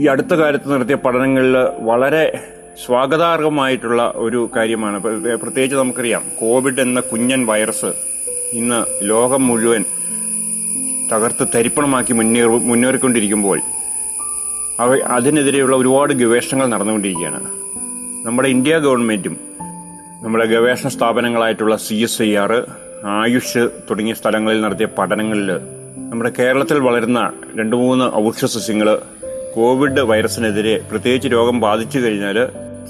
ഈ 0.01 0.07
അടുത്ത 0.07 0.35
കാലത്ത് 0.35 0.73
നടത്തിയ 0.73 0.95
പഠനങ്ങളിൽ 0.95 1.57
വളരെ 1.81 2.39
സ്വാഗതാർഹമായിട്ടുള്ള 2.87 4.13
ഒരു 4.17 4.51
കാര്യമാണ്. 4.57 5.03
പ്രത്യേകിച്ച് 5.43 5.77
നമുക്കറിയാം. 5.77 6.23
കോവിഡ് 6.41 6.81
എന്ന 6.81 7.01
കുഞ്ഞൻ 7.01 7.47
വൈറസ് 7.47 7.93
ഇന്ന് 8.53 8.85
ലോകം 9.03 9.47
മുഴുവൻ 9.47 9.85
തകർത്ത് 11.13 11.47
തരിപ്പണമാക്കി 11.55 12.13
മുന്നേറി 12.13 12.47
മുന്നേറിക്കൊണ്ടിരിക്കുമ്പോൾ 12.47 13.61
അവ 14.83 14.99
അതിനെതിരെയുള്ള 15.17 15.77
ഒരുപാട് 15.77 16.13
ഗവേഷണങ്ങൾ 16.13 16.67
നടന്നുകൊണ്ടിരിക്കുകയാണ്. 16.67 17.41
നമ്മുടെ 18.27 18.49
ഇന്ത്യ 18.49 18.79
ഗവൺമെന്റും 18.79 19.37
നമ്മുടെ 20.23 20.45
ഗവേഷണ 20.45 20.89
സ്ഥാപനങ്ങളായിട്ടുള്ള 20.89 21.77
C 21.77 21.95
S 21.95 22.23
I 22.23 22.37
R 22.37 22.53
AYUSH 23.07 23.63
തുടങ്ങിയ 23.91 24.15
സ്ഥലങ്ങളിൽ 24.15 24.61
നടത്തിയ 24.61 24.87
പഠനങ്ങളിൽ 24.99 25.51
നമ്മുടെ 26.11 26.33
കേരളത്തിൽ 26.39 26.79
വളരുന്ന 26.79 27.33
രണ്ട് 27.59 27.77
മൂന്ന് 27.77 28.07
ഔഷധ 28.19 28.45
സസ്യങ്ങൾ 28.45 28.89
കോവിഡ് 29.55 30.01
വൈറസിനെതിരെ 30.01 30.75
പ്രത്യേകിച്ച് 30.91 31.29
രോഗം 31.29 31.61
ബാധിച്ചു 31.61 31.99
കഴിഞ്ഞാൽ 31.99 32.39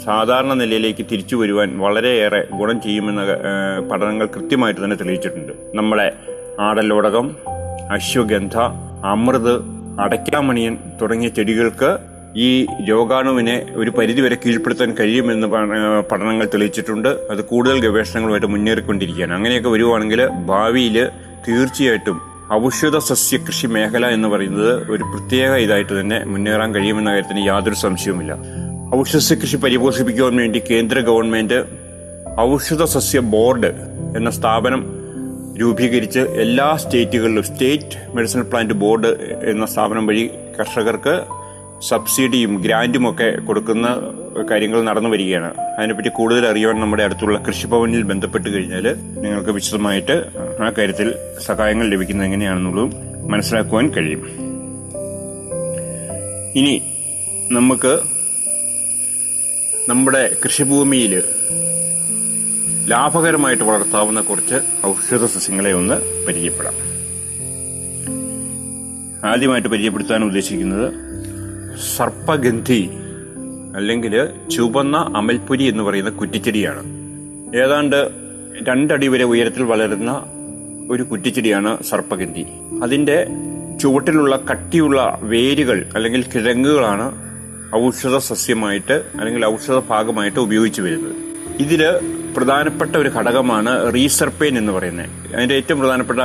സാധാരണ 0.04 0.52
നിലയിലേക്ക് 0.52 1.06
തിരിച്ചു 1.12 1.36
വരുവാൻ 1.36 1.78
വളരെയേറെ 1.78 2.40
ഗുണം 2.52 2.78
ചെയ്യുമെന്ന 2.82 3.22
പഠനങ്ങൾ 3.90 4.26
കൃത്യമായിട്ട് 4.26 4.80
തന്നെ 4.84 4.96
തെളിയിച്ചിട്ടുണ്ട്. 4.96 5.52
നമ്മളെ 5.74 6.08
ആടലോടകം 6.60 7.26
അശ്വഗന്ധ 7.92 8.56
അമൃത് 9.04 9.54
അടയ്ക്കാമണിയൻ 10.00 10.78
തുടങ്ങിയ 11.02 11.28
ചെടികൾക്ക് 11.28 11.96
ഈ 12.36 12.66
രോഗാണുവിനെ 12.88 13.66
ഒരു 13.74 13.90
പരിധിവരെ 13.90 14.36
കീഴ്പ്പെടുത്താൻ 14.46 14.94
കഴിയുമെന്ന് 15.00 15.46
പഠനങ്ങൾ 16.00 16.44
തെളിയിച്ചിട്ടുണ്ട്. 16.44 17.08
അത് 17.08 17.44
കൂടുതൽ 17.44 17.80
ഗവേഷണങ്ങളുമായിട്ട് 17.80 18.46
മുന്നേറിക്കൊണ്ടിരിക്കുകയാണ്. 18.46 19.34
അങ്ങനെയൊക്കെ 19.34 19.68
വരുവാണെങ്കിൽ 19.68 20.26
ഭാവിയിൽ 20.26 21.08
തീർച്ചയായിട്ടും 21.48 22.20
ഔഷധ 22.52 22.98
സസ്യ 22.98 23.36
കൃഷി 23.36 23.66
മേഖല 23.66 24.06
എന്ന് 24.06 24.28
പറയുന്നത് 24.28 24.90
ഒരു 24.92 25.02
പ്രത്യേക 25.02 25.56
ഇതായിട്ട് 25.56 26.00
തന്നെ 26.00 26.24
മുന്നേറാൻ 26.24 26.74
കഴിയുമെന്ന 26.74 27.10
കാര്യത്തിന് 27.10 27.46
യാതൊരു 27.46 27.74
സംശയവുമില്ല. 27.74 28.36
ഔഷധ 28.94 29.34
കൃഷി 29.34 29.56
പരിപോഷിപ്പിക്കുവാൻ 29.56 30.36
വേണ്ടി 30.36 30.62
കേന്ദ്ര 30.70 31.00
ഗവൺമെന്റ് 31.00 31.64
ഔഷധ 32.40 32.84
സസ്യ 32.84 33.20
ബോർഡ് 33.20 33.66
എന്ന 34.16 34.30
സ്ഥാപനം 34.30 35.01
രൂപീകരിച്ച് 35.58 36.18
എല്ലാ 36.18 36.76
സ്റ്റേറ്റുകളിലും 36.76 37.42
സ്റ്റേറ്റ് 37.42 38.16
മെഡിസിനൽ 38.16 38.42
പ്ലാന്റ് 38.42 38.74
ബോർഡ് 38.74 39.06
എന്ന 39.44 39.66
സ്ഥാപനം 39.66 40.06
വഴി 40.06 40.30
കർഷകർക്ക് 40.60 41.20
സബ്സിഡിയും 41.88 42.62
ഗ്രാന്റും 42.62 43.10
ഒക്കെ 43.10 43.40
കൊടുക്കുന്ന 43.40 43.88
കാര്യങ്ങൾ 44.50 44.84
നടന്നു 44.84 45.08
വരികയാണ്. 45.08 45.60
അതിനെപ്പറ്റി 45.60 46.08
കൂടുതൽ 46.08 46.46
അറിയാൻ 46.46 46.80
നമ്മുടെ 46.80 47.02
അടുത്തുള്ള 47.02 47.38
കൃഷിഭവനിൽ 47.38 48.02
ബന്ധപ്പെട്ട് 48.02 48.54
കഴിഞ്ഞാൽ 48.54 48.94
നിങ്ങൾക്ക് 48.96 49.50
വിശദമായിട്ട് 49.50 50.24
ആ 50.62 50.72
കാര്യത്തിൽ 50.78 51.14
സഹായങ്ങൾ 51.44 51.90
ലഭിക്കുന്നത് 51.90 52.26
എങ്ങനെയാണെന്നുള്ളതും 52.26 52.92
മനസ്സിലാക്കുവാൻ 53.30 53.88
കഴിയും. 53.88 54.26
ഇനി 56.56 56.82
നമുക്ക് 57.52 58.00
നമ്മുടെ 59.88 60.36
കൃഷിഭൂമിയിൽ 60.44 61.22
ലാഭകരമായിട്ട് 62.88 63.64
വളർത്താവുന്ന 63.64 64.20
കുറച്ച് 64.20 64.86
ഔഷധ 64.86 65.24
സസ്യങ്ങളെ 65.24 65.72
ഒന്ന് 65.72 66.26
പരിചയപ്പെടാം. 66.26 66.74
ആദ്യമായിട്ട് 69.30 69.68
പരിചയപ്പെടുത്താൻ 69.68 70.24
ഉദ്ദേശിക്കുന്നത് 70.24 70.92
സർപ്പഗന്ധി 71.96 72.90
അല്ലെങ്കിൽ 73.76 74.28
ചുവന്ന 74.50 75.12
അമൽപുരി 75.16 75.64
എന്ന് 75.64 75.82
പറയുന്ന 75.82 76.10
കുറ്റിച്ചെടിയാണ്. 76.10 76.82
ഏതാണ്ട് 77.56 78.10
രണ്ടടി 78.62 79.08
വരെ 79.08 79.24
ഉയരത്തിൽ 79.24 79.62
വളരുന്ന 79.62 80.24
ഒരു 80.90 81.02
കുറ്റിച്ചെടിയാണ് 81.02 81.82
സർപ്പഗന്ധി. 81.82 82.46
അതിന്റെ 82.82 83.26
ചുവട്ടിലുള്ള 83.80 84.36
കട്ടിയുള്ള 84.36 85.18
വേരുകൾ 85.22 85.86
അല്ലെങ്കിൽ 85.94 86.22
കിഴങ്ങുകളാണ് 86.22 87.12
ഔഷധ 87.76 88.16
സസ്യമായിട്ട് 88.16 88.92
അല്ലെങ്കിൽ 88.92 89.46
ഔഷധ 89.46 89.78
ഭാഗമായിട്ട് 89.78 90.40
ഉപയോഗിച്ചു 90.40 90.82
വരുന്നത്. 90.82 91.31
ഇതിൽ 91.60 91.82
പ്രധാനപ്പെട്ട 92.36 92.96
ഒരു 92.96 93.08
ഘടകമാണ് 93.08 93.94
റീസർപ്പേൻ 93.94 94.58
എന്ന് 94.58 94.72
പറയുന്നത്. 94.72 95.34
അതിന്റെ 95.36 95.54
ഏറ്റവും 95.54 95.80
പ്രധാനപ്പെട്ട 95.80 96.18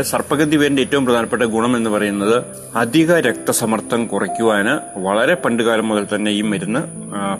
സർപ്പഗതി 0.00 0.56
വേരിന്റെ 0.56 0.82
ഏറ്റവും 0.82 1.04
പ്രധാനപ്പെട്ട 1.04 1.42
ഗുണം 1.42 1.76
എന്ന് 1.76 1.90
പറയുന്നത് 1.90 2.42
അധിക 2.76 3.14
രക്തസമ്മർദ്ദം 3.14 4.06
കുറയ്ക്കുവാന് 4.06 4.98
വളരെ 4.98 5.34
പണ്ടുകാലം 5.34 5.88
മുതൽ 5.88 6.06
തന്നെ 6.14 6.30
ഈ 6.30 6.42
മരുന്ന് 6.42 6.80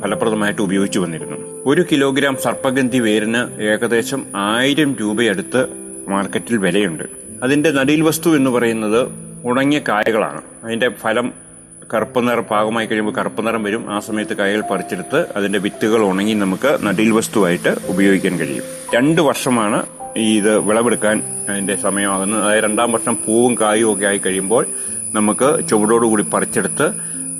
ഫലപ്രദമായിട്ട് 0.03 0.63
ഉപയോഗിച്ചു 0.63 0.99
വന്നിരുന്നു. 1.01 1.37
ഒരു 1.67 1.85
കിലോഗ്രാം 1.93 2.37
സർപ്പഗന്ധി 2.37 2.99
വേരിന് 2.99 3.61
ഏകദേശം 3.63 4.27
ആയിരം 4.37 4.97
രൂപയടുത്ത് 5.01 5.67
മാർക്കറ്റിൽ 6.09 6.57
വിലയുണ്ട്. 6.57 7.05
അതിന്റെ 7.43 7.71
നടീൽ 7.71 8.03
വസ്തു 8.03 8.37
എന്ന് 8.37 8.51
പറയുന്നത് 8.51 9.09
ഉണങ്ങിയ 9.45 9.81
കായകളാണ്. 9.89 10.43
അതിന്റെ 10.65 10.89
ഫലം 10.89 11.46
കറുപ്പ് 11.95 12.29
നിറം 12.29 12.43
പാകമായി 12.43 12.87
കഴിയുമ്പോൾ 12.87 13.13
കറുപ്പ് 13.13 13.47
നിറം 13.47 13.63
വരും. 13.63 13.95
ആ 13.95 13.99
സമയത്ത് 13.99 14.35
കായകൾ 14.35 14.63
പറിച്ചെടുത്ത് 14.71 15.27
അതിന്റെ 15.37 15.59
വിത്തുകൾ 15.59 16.03
ഉണങ്ങി 16.03 16.35
നമുക്ക് 16.35 16.79
നടീൽ 16.83 17.11
വസ്തുവായിട്ട് 17.11 17.77
ഉപയോഗിക്കാൻ 17.87 18.39
കഴിയും. 18.39 18.63
രണ്ട് 18.95 19.21
വർഷമാണ് 19.21 19.87
ഈ 20.17 20.39
ഇത് 20.39 20.59
വിളവെടുക്കാൻ 20.59 21.23
അതിന്റെ 21.49 21.77
സമയമാകുന്നത്. 21.77 22.45
അതായത് 22.45 22.65
രണ്ടാം 22.65 22.93
വർഷം 22.93 23.19
പൂവും 23.27 23.55
കായും 23.61 23.93
ഒക്കെ 23.93 24.07
ആയി 24.07 24.19
കഴിയുമ്പോൾ 24.19 24.67
നമുക്ക് 25.13 25.69
ചുവടോടുകൂടി 25.69 26.23
പറിച്ചെടുത്ത് 26.23 26.91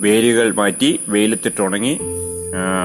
വേരുകൾ 0.01 0.55
മാറ്റി 0.55 0.99
വെയിലത്തിട്ടുണങ്ങി 1.09 1.99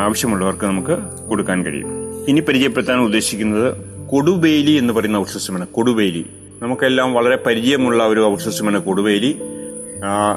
ആവശ്യമുള്ളവർക്ക് 0.05 0.65
നമുക്ക് 0.65 0.99
കൊടുക്കാൻ 1.29 1.65
കഴിയും. 1.65 1.89
ഇനി 2.29 2.41
പരിചയപ്പെടുത്താൻ 2.41 2.99
ഉദ്ദേശിക്കുന്നത് 2.99 3.75
കൊടുവേലി 4.07 4.71
എന്ന് 4.71 4.93
പറയുന്ന 4.93 5.17
ഔഷധമാണ് 5.17 5.67
കൊടുവേലി. 5.67 6.27
നമുക്കെല്ലാം 6.63 7.15
വളരെ 7.15 7.37
പരിചയമുള്ള 7.37 8.07
ഒരു 8.07 8.33
ഔഷധമാണ് 8.33 8.79
കൊടുവേലി. 8.79 9.41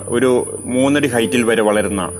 ഒരു 0.08 0.60
മൂന്നടി 0.66 1.08
ഹൈറ്റിൽ 1.08 1.44
വരെ 1.44 1.62
വളരുന്ന 1.62 2.12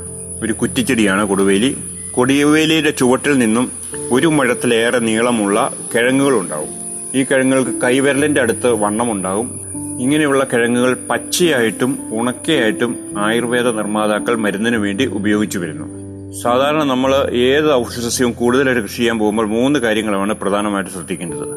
ഒരു 0.44 0.54
കുറ്റിച്ചെടിയാണ് 0.54 1.26
കൊടുവേലി. 1.26 1.78
കൊടിയവേലിയുടെ 2.12 2.92
ചുവട്ടിൽ 2.92 3.38
നിന്നും 3.38 3.72
ഒരു 4.12 4.28
മുഴത്തിലേറെ 4.28 5.00
നീളമുള്ള 5.00 5.74
കിഴങ്ങുകൾ 5.96 6.40
ഉണ്ടാവും 6.40 6.70
ഈ 7.16 7.24
കിഴങ്ങുകൾക്ക് 7.24 7.72
കൈവിരലിന്റെ 7.72 8.42
അടുത്ത് 8.42 8.74
വണ്ണമുണ്ടാകും. 8.74 9.60
ഇങ്ങനെയുള്ള 10.02 10.48
കിഴങ്ങുകൾ 10.54 10.98
പച്ചയായിട്ടും 11.10 12.00
ഉണക്കയായിട്ടും 12.14 12.98
ആയുർവേദ 13.18 13.68
നിർമ്മാതാക്കൾ 13.68 14.36
മരുന്നിനു 14.36 14.78
വേണ്ടി 14.78 15.06
ഉപയോഗിച്ചു 15.06 15.60
വരുന്നു. 15.60 16.06
സാധാരണ 16.44 16.84
നമ്മൾ 16.84 17.16
ഏത് 17.32 17.74
ഔഷധസ്യവും 17.74 18.34
കൂടുതലായിട്ട് 18.34 18.82
കൃഷി 18.82 18.98
ചെയ്യാൻ 18.98 19.20
പോകുമ്പോൾ 19.20 19.48
മൂന്ന് 19.48 19.80
കാര്യങ്ങളാണ് 19.80 20.34
പ്രധാനമായിട്ട് 20.34 20.92
ശ്രദ്ധിക്കേണ്ടത്. 20.92 21.48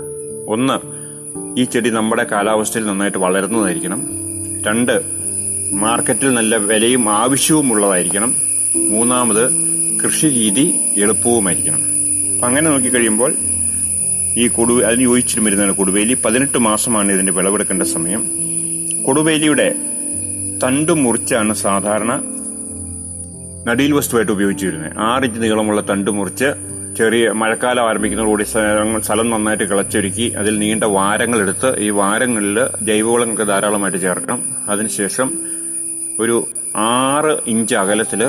ഒന്ന് 0.48 0.78
ഈ 1.60 1.64
ചെടി 1.64 1.90
നമ്മുടെ 1.90 2.26
കാലാവസ്ഥയിൽ 2.32 2.86
നന്നായിട്ട് 2.86 3.18
വളരുന്നതായിരിക്കണം. 3.18 4.02
രണ്ട് 4.66 5.17
മാർക്കറ്റിൽ 5.72 6.34
നല്ല 6.34 6.56
വിലയും 6.56 7.10
ആവശ്യവും 7.10 7.72
ഉള്ളതായിരിക്കണം 7.72 8.34
മൂന്നാമത് 8.74 9.50
കൃഷി 10.04 10.26
രീതി 10.26 10.74
എളുപ്പവുമായിരിക്കണം. 10.96 11.80
അപ്പം 12.34 12.48
അങ്ങനെ 12.48 12.70
നോക്കിക്കഴിയുമ്പോൾ 12.70 13.34
ഈ 14.36 14.48
കൊടു 14.48 14.82
അതിന് 14.82 15.02
യോജിച്ചിട്ട് 15.02 15.44
വരുന്നതാണ് 15.44 15.72
കൊടുവേലി. 15.72 16.16
പതിനെട്ട് 16.24 16.58
മാസമാണ് 16.58 17.12
ഇതിന്റെ 17.12 17.32
വിളവെടുക്കേണ്ട 17.32 17.82
സമയം. 17.82 18.30
കൊടുവേലിയുടെ 19.02 19.74
തണ്ട് 20.64 20.92
മുറിച്ചാണ് 20.92 21.54
സാധാരണ 21.54 22.22
നടീൽ 23.66 23.92
വസ്തുവായിട്ട് 23.92 24.32
ഉപയോഗിച്ചു 24.32 24.66
വരുന്നത്. 24.66 24.92
ആറിഞ്ച് 24.98 25.42
നീളമുള്ള 25.42 25.80
തണ്ട് 25.90 26.10
മുറിച്ച് 26.10 26.44
ചെറിയ 26.98 27.30
മഴക്കാലം 27.30 27.88
ആരംഭിക്കുന്നതോടുകൂടി 27.88 28.44
സ്ഥലം- 28.44 29.02
സ്ഥലം 29.02 29.30
നന്നായിട്ട് 29.30 29.64
കിളച്ചൊരുക്കി 29.64 30.22
അതിൽ 30.22 30.58
നീണ്ട 30.58 30.84
വാരങ്ങളെടുത്ത് 30.84 31.78
ഈ 31.78 31.90
വാരങ്ങളിൽ 31.90 32.60
ജൈവവളങ്ങൾക്ക് 32.82 33.42
ധാരാളമായിട്ട് 33.42 34.00
ചേർക്കണം. 34.00 34.42
അതിനുശേഷം 34.68 35.47
ഒരു 36.22 36.36
ആറ് 36.76 37.32
ഇഞ്ച് 37.52 37.74
അകലത്തിൽ 37.74 38.22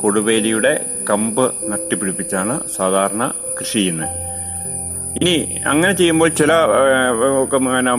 കൊടുവേലിയുടെ 0.00 0.72
കമ്പ് 1.10 1.44
നട്ടുപിടിപ്പിച്ചാണ് 1.70 2.54
സാധാരണ 2.76 3.22
കൃഷി 3.58 3.78
ചെയ്യുന്നത്. 3.78 4.14
ഇനി 5.20 5.34
അങ്ങനെ 5.72 5.92
ചെയ്യുമ്പോൾ 6.00 6.28
ചില 6.40 6.52
പിന്നെ 7.52 7.92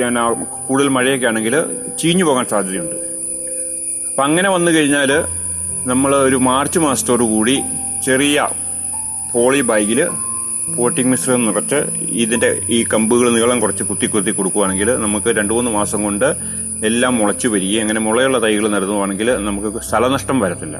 പിന്നെ 0.00 0.22
കൂടുതൽ 0.66 0.88
മഴയൊക്കെ 0.96 1.26
ആണെങ്കിൽ 1.30 1.54
ചീഞ്ഞു 2.00 2.24
പോകാൻ 2.28 2.46
സാധ്യതയുണ്ട്. 2.52 2.96
അപ്പൊ 4.10 4.22
അങ്ങനെ 4.28 4.48
വന്നു 4.56 4.70
കഴിഞ്ഞാൽ 4.76 5.10
നമ്മൾ 5.90 6.12
ഒരു 6.28 6.38
മാർച്ച് 6.48 6.78
മാസത്തോടു 6.86 7.24
കൂടി 7.34 7.56
ചെറിയ 8.06 8.48
പോളി 9.34 9.60
ബാഗിൽ 9.70 10.00
പോട്ടിംഗ് 10.76 11.10
മിശ്രിതം 11.10 11.44
നിറച്ച് 11.46 11.78
ഇതിന്റെ 12.22 12.50
ഈ 12.76 12.78
കമ്പുകൾ 12.92 13.28
നീളം 13.36 13.60
കുറച്ച് 13.60 13.84
കുത്തി 13.84 14.06
കുത്തി 14.06 14.32
കൊടുക്കുകയാണെങ്കിൽ 14.38 14.88
നമുക്ക് 15.04 15.30
രണ്ട് 15.38 15.52
മൂന്ന് 15.56 15.70
മാസം 15.78 16.00
കൊണ്ട് 16.02 16.28
എല്ലാം 16.88 17.12
മുളച്ചു 17.18 17.48
വരികയും 17.52 17.82
അങ്ങനെ 17.84 18.00
മുളയുള്ള 18.06 18.38
തൈകൾ 18.44 18.64
നടത്തുവാണെങ്കിൽ 18.74 19.28
നമുക്ക് 19.48 19.80
സ്ഥലനഷ്ടം 19.88 20.36
വരത്തില്ല. 20.44 20.76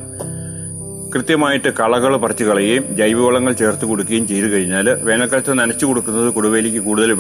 കൃത്യമായിട്ട് 1.14 1.71
കളകൾ 1.80 2.12
പറിച്ചു 2.23 2.45
കളയുകയും 2.45 2.85
ജൈവവളങ്ങൾ 2.99 3.52
ചേർത്ത് 3.61 3.85
കൊടുക്കുകയും 3.90 4.25
ചെയ്തു 4.30 4.49
കഴിഞ്ഞാൽ 4.52 4.87
വേനൽക്കാലത്ത് 5.07 5.54
നനച്ചു 5.61 5.85
കൊടുക്കുന്നത് 5.87 6.28
കൊടുവേലിക്ക് 6.37 6.80
കൂടുതൽ 6.87 7.12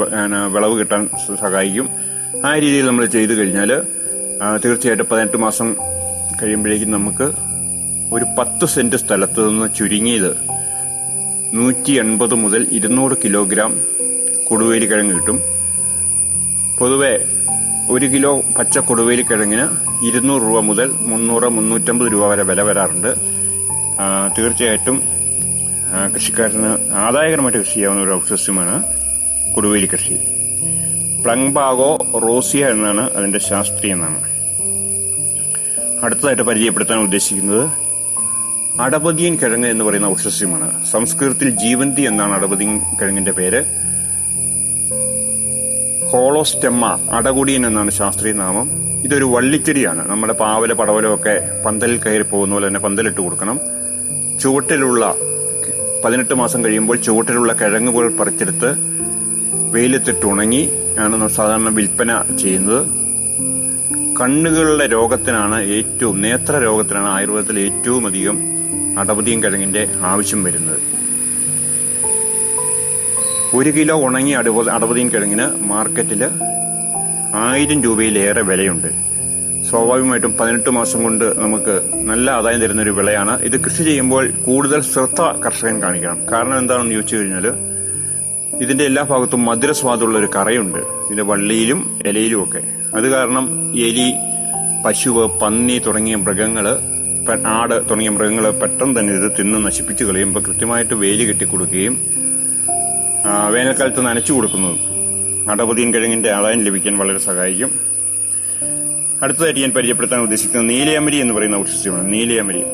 വിളവ് 0.54 0.74
കിട്ടാൻ 0.80 1.02
സഹായിക്കും. 1.42 1.86
ആ 2.46 2.50
രീതിയിൽ 2.62 2.86
നമ്മൾ 2.86 3.04
ചെയ്തു 3.14 3.32
കഴിഞ്ഞാൽ 3.32 3.70
തീർച്ചയായിട്ടും 4.64 5.08
പതിനെട്ട് 5.12 5.38
മാസം 5.46 5.70
കഴിയുമ്പോഴേക്കും 6.42 6.92
നമുക്ക് 6.98 7.26
ഒരു 8.16 8.26
പത്ത് 8.38 8.66
സെന്റ് 8.74 8.96
സ്ഥലത്ത് 8.96 9.40
നിന്ന് 9.48 9.66
ചുരുങ്ങിയത് 9.78 10.30
നൂറ്റി 11.58 11.92
എൺപത് 12.02 12.34
മുതൽ 12.44 12.62
ഇരുന്നൂറ് 12.78 13.16
കിലോഗ്രാം 13.24 13.72
കൊടുവേലി 14.48 14.86
കിഴങ്ങ് 14.86 15.14
കിട്ടും. 15.14 15.38
പൊതുവെ 16.78 17.12
ഒരു 17.88 18.06
കിലോ 18.06 18.42
പച്ച 18.58 18.78
കൊടുവേലി 18.78 19.22
കിഴങ്ങിന് 19.22 19.66
ഇരുന്നൂറ് 20.06 20.42
രൂപ 20.42 20.60
മുതൽ 20.60 20.90
മുന്നൂറ് 20.90 21.48
മുന്നൂറ്റമ്പത് 21.48 22.12
രൂപ 22.12 22.26
വരെ 22.26 22.42
വില 22.42 22.62
വരാറുണ്ട്. 22.62 23.14
തീർച്ചയായിട്ടും 24.38 25.02
കൃഷിക്കാരന് 26.14 26.94
ആദായകരമായിട്ട് 26.94 27.58
കൃഷി 27.58 27.74
ചെയ്യാവുന്ന 27.74 28.02
ഒരു 28.02 28.14
ഔഷധസ്യമാണ് 28.14 28.82
കൊടുവേലി 29.54 29.88
കൃഷി. 29.92 30.18
പ്ലങ്ബാഗോ 31.24 32.20
റോസിയ 32.26 32.66
എന്നാണ് 32.66 33.10
അതിന്റെ 33.10 33.38
ശാസ്ത്രീയ 33.38 33.94
നാമം. 33.94 34.24
അടുത്തതായിട്ട് 36.04 36.42
പരിചയപ്പെടുത്താൻ 36.42 36.98
ഉദ്ദേശിക്കുന്നത് 36.98 37.64
അടപതിയൻ 38.80 39.36
കിഴങ്ങ് 39.36 39.68
എന്ന് 39.68 39.84
പറയുന്ന 39.84 40.06
ഔഷസ്യമാണ് 40.06 40.84
സംസ്കൃതത്തിൽ 40.84 41.50
ജീവന്തി 41.50 42.02
എന്നാണ് 42.02 42.32
അടപതിയൻ 42.32 42.78
കിഴങ്ങിന്റെ 42.78 43.32
പേര്. 43.32 43.64
ഹോളോസ്റ്റെമ്മ 46.10 47.08
അടകുടിയൻ 47.10 47.66
എന്നാണ് 47.66 47.90
ശാസ്ത്രീയ 47.90 48.32
നാമം. 48.32 48.70
ഇതൊരു 49.04 49.24
വള്ളിച്ചെടിയാണ്. 49.24 50.10
നമ്മുടെ 50.10 50.32
പാവല 50.32 50.72
പടവലൊക്കെ 50.72 51.62
പന്തലിൽ 51.66 51.98
കയറി 51.98 52.22
പോകുന്ന 52.22 52.54
പോലെ 52.54 52.66
തന്നെ 52.66 52.80
പന്തലിട്ട് 52.80 53.20
കൊടുക്കണം. 53.20 53.60
ചുവട്ടിലുള്ള 54.40 55.14
പതിനെട്ട് 56.04 56.34
മാസം 56.34 56.64
കഴിയുമ്പോൾ 56.64 56.96
ചുവട്ടിലുള്ള 56.96 57.52
കിഴങ്ങുകൾ 57.52 58.16
പറിച്ചെടുത്ത് 58.16 58.74
വെയിലത്തിട്ട് 59.72 60.26
ഉണങ്ങി 60.26 60.70
ആണ് 60.98 61.28
സാധാരണ 61.28 61.68
വിൽപ്പന 61.68 62.24
ചെയ്യുന്നത്. 62.40 62.86
കണ്ണുകളുടെ 64.20 64.86
രോഗത്തിനാണ് 64.86 65.62
ഏറ്റവും 65.62 66.20
നേത്ര 66.20 66.58
രോഗത്തിനാണ് 66.58 67.08
ആയുർവേദത്തിൽ 67.08 67.60
ഏറ്റവും 67.60 68.06
അധികം 68.06 68.38
അടപതിയും 68.98 69.42
കിഴങ്ങിന്റെ 69.42 69.88
ആവശ്യം 70.00 70.42
വരുന്നത്. 70.44 70.99
ഒരു 73.54 73.70
കിലോ 73.70 74.02
ഉണങ്ങിയ 74.02 74.36
അടുവ 74.36 74.70
അടപതിയും 74.70 75.08
കിഴങ്ങിന് 75.08 75.68
മാർക്കറ്റിൽ 75.68 76.24
ആയിരം 77.34 77.82
രൂപയിലേറെ 77.82 78.42
വിലയുണ്ട്. 78.42 78.88
സ്വാഭാവികമായിട്ടും 79.70 80.36
പതിനെട്ട് 80.40 80.70
മാസം 80.70 81.02
കൊണ്ട് 81.02 81.24
നമുക്ക് 81.40 81.80
നല്ല 81.94 82.30
ആദായം 82.30 82.60
തരുന്ന 82.60 82.82
ഒരു 82.82 82.90
വിളയാണ്. 82.90 83.42
ഇത് 83.42 83.60
കൃഷി 83.64 83.82
ചെയ്യുമ്പോൾ 83.82 84.30
കൂടുതൽ 84.30 84.80
ശ്രദ്ധ 84.80 85.20
കർഷകൻ 85.20 85.82
കാണിക്കണം. 85.82 86.18
കാരണം 86.32 86.58
എന്താണെന്ന് 86.58 86.92
ചോദിച്ചു 86.92 87.16
കഴിഞ്ഞാൽ 87.16 87.46
ഇതിന്റെ 88.60 88.84
എല്ലാ 88.84 89.02
ഭാഗത്തും 89.02 89.44
മധുരസ്വാദുള്ള 89.44 90.18
ഒരു 90.18 90.28
കറയുണ്ട്. 90.36 90.78
ഇതിന്റെ 90.78 91.22
വള്ളിയിലും 91.22 92.00
ഇലയിലും 92.06 92.42
ഒക്കെ. 92.42 92.62
അത് 92.96 93.08
കാരണം 93.08 93.72
എലി 93.76 94.12
പശുവ് 94.86 95.40
പന്നി 95.40 95.78
തുടങ്ങിയ 95.78 96.14
മൃഗങ്ങൾ 96.14 96.78
ആട് 97.46 97.82
തുടങ്ങിയ 97.82 98.08
മൃഗങ്ങൾ 98.08 98.50
പെട്ടെന്ന് 98.50 99.00
തന്നെ 99.00 99.14
ഇത് 99.14 99.32
തിന്ന് 99.38 99.66
നശിപ്പിച്ചു 99.66 100.04
കളയുമ്പോൾ 100.04 100.40
കൃത്യമായിട്ട് 100.40 100.94
വേലി 100.94 101.24
കെട്ടിക്കൊടുക്കുകയും 101.24 102.19
വേനൽക്കാലത്ത് 103.26 104.06
നനച്ചു 104.06 104.32
കൊടുക്കുന്നത് 104.32 104.78
അടപതിയൻ 105.50 105.94
കിഴങ്ങിന്റെ 105.94 106.30
ആദായം 106.30 106.64
ലഭിക്കാൻ 106.64 106.98
വളരെ 106.98 107.18
സഹായിക്കും. 107.18 107.80
അടുത്തതായിട്ട് 109.22 109.60
ഞാൻ 109.60 109.70
പരിചയപ്പെടുത്താൻ 109.70 110.20
ഉദ്ദേശിക്കുന്നത് 110.20 110.70
നീലയമരി 110.70 111.16
എന്ന് 111.16 111.34
പറയുന്ന 111.34 111.56
ഔഷധമാണ് 111.56 112.12
നീലയമരി 112.12 112.64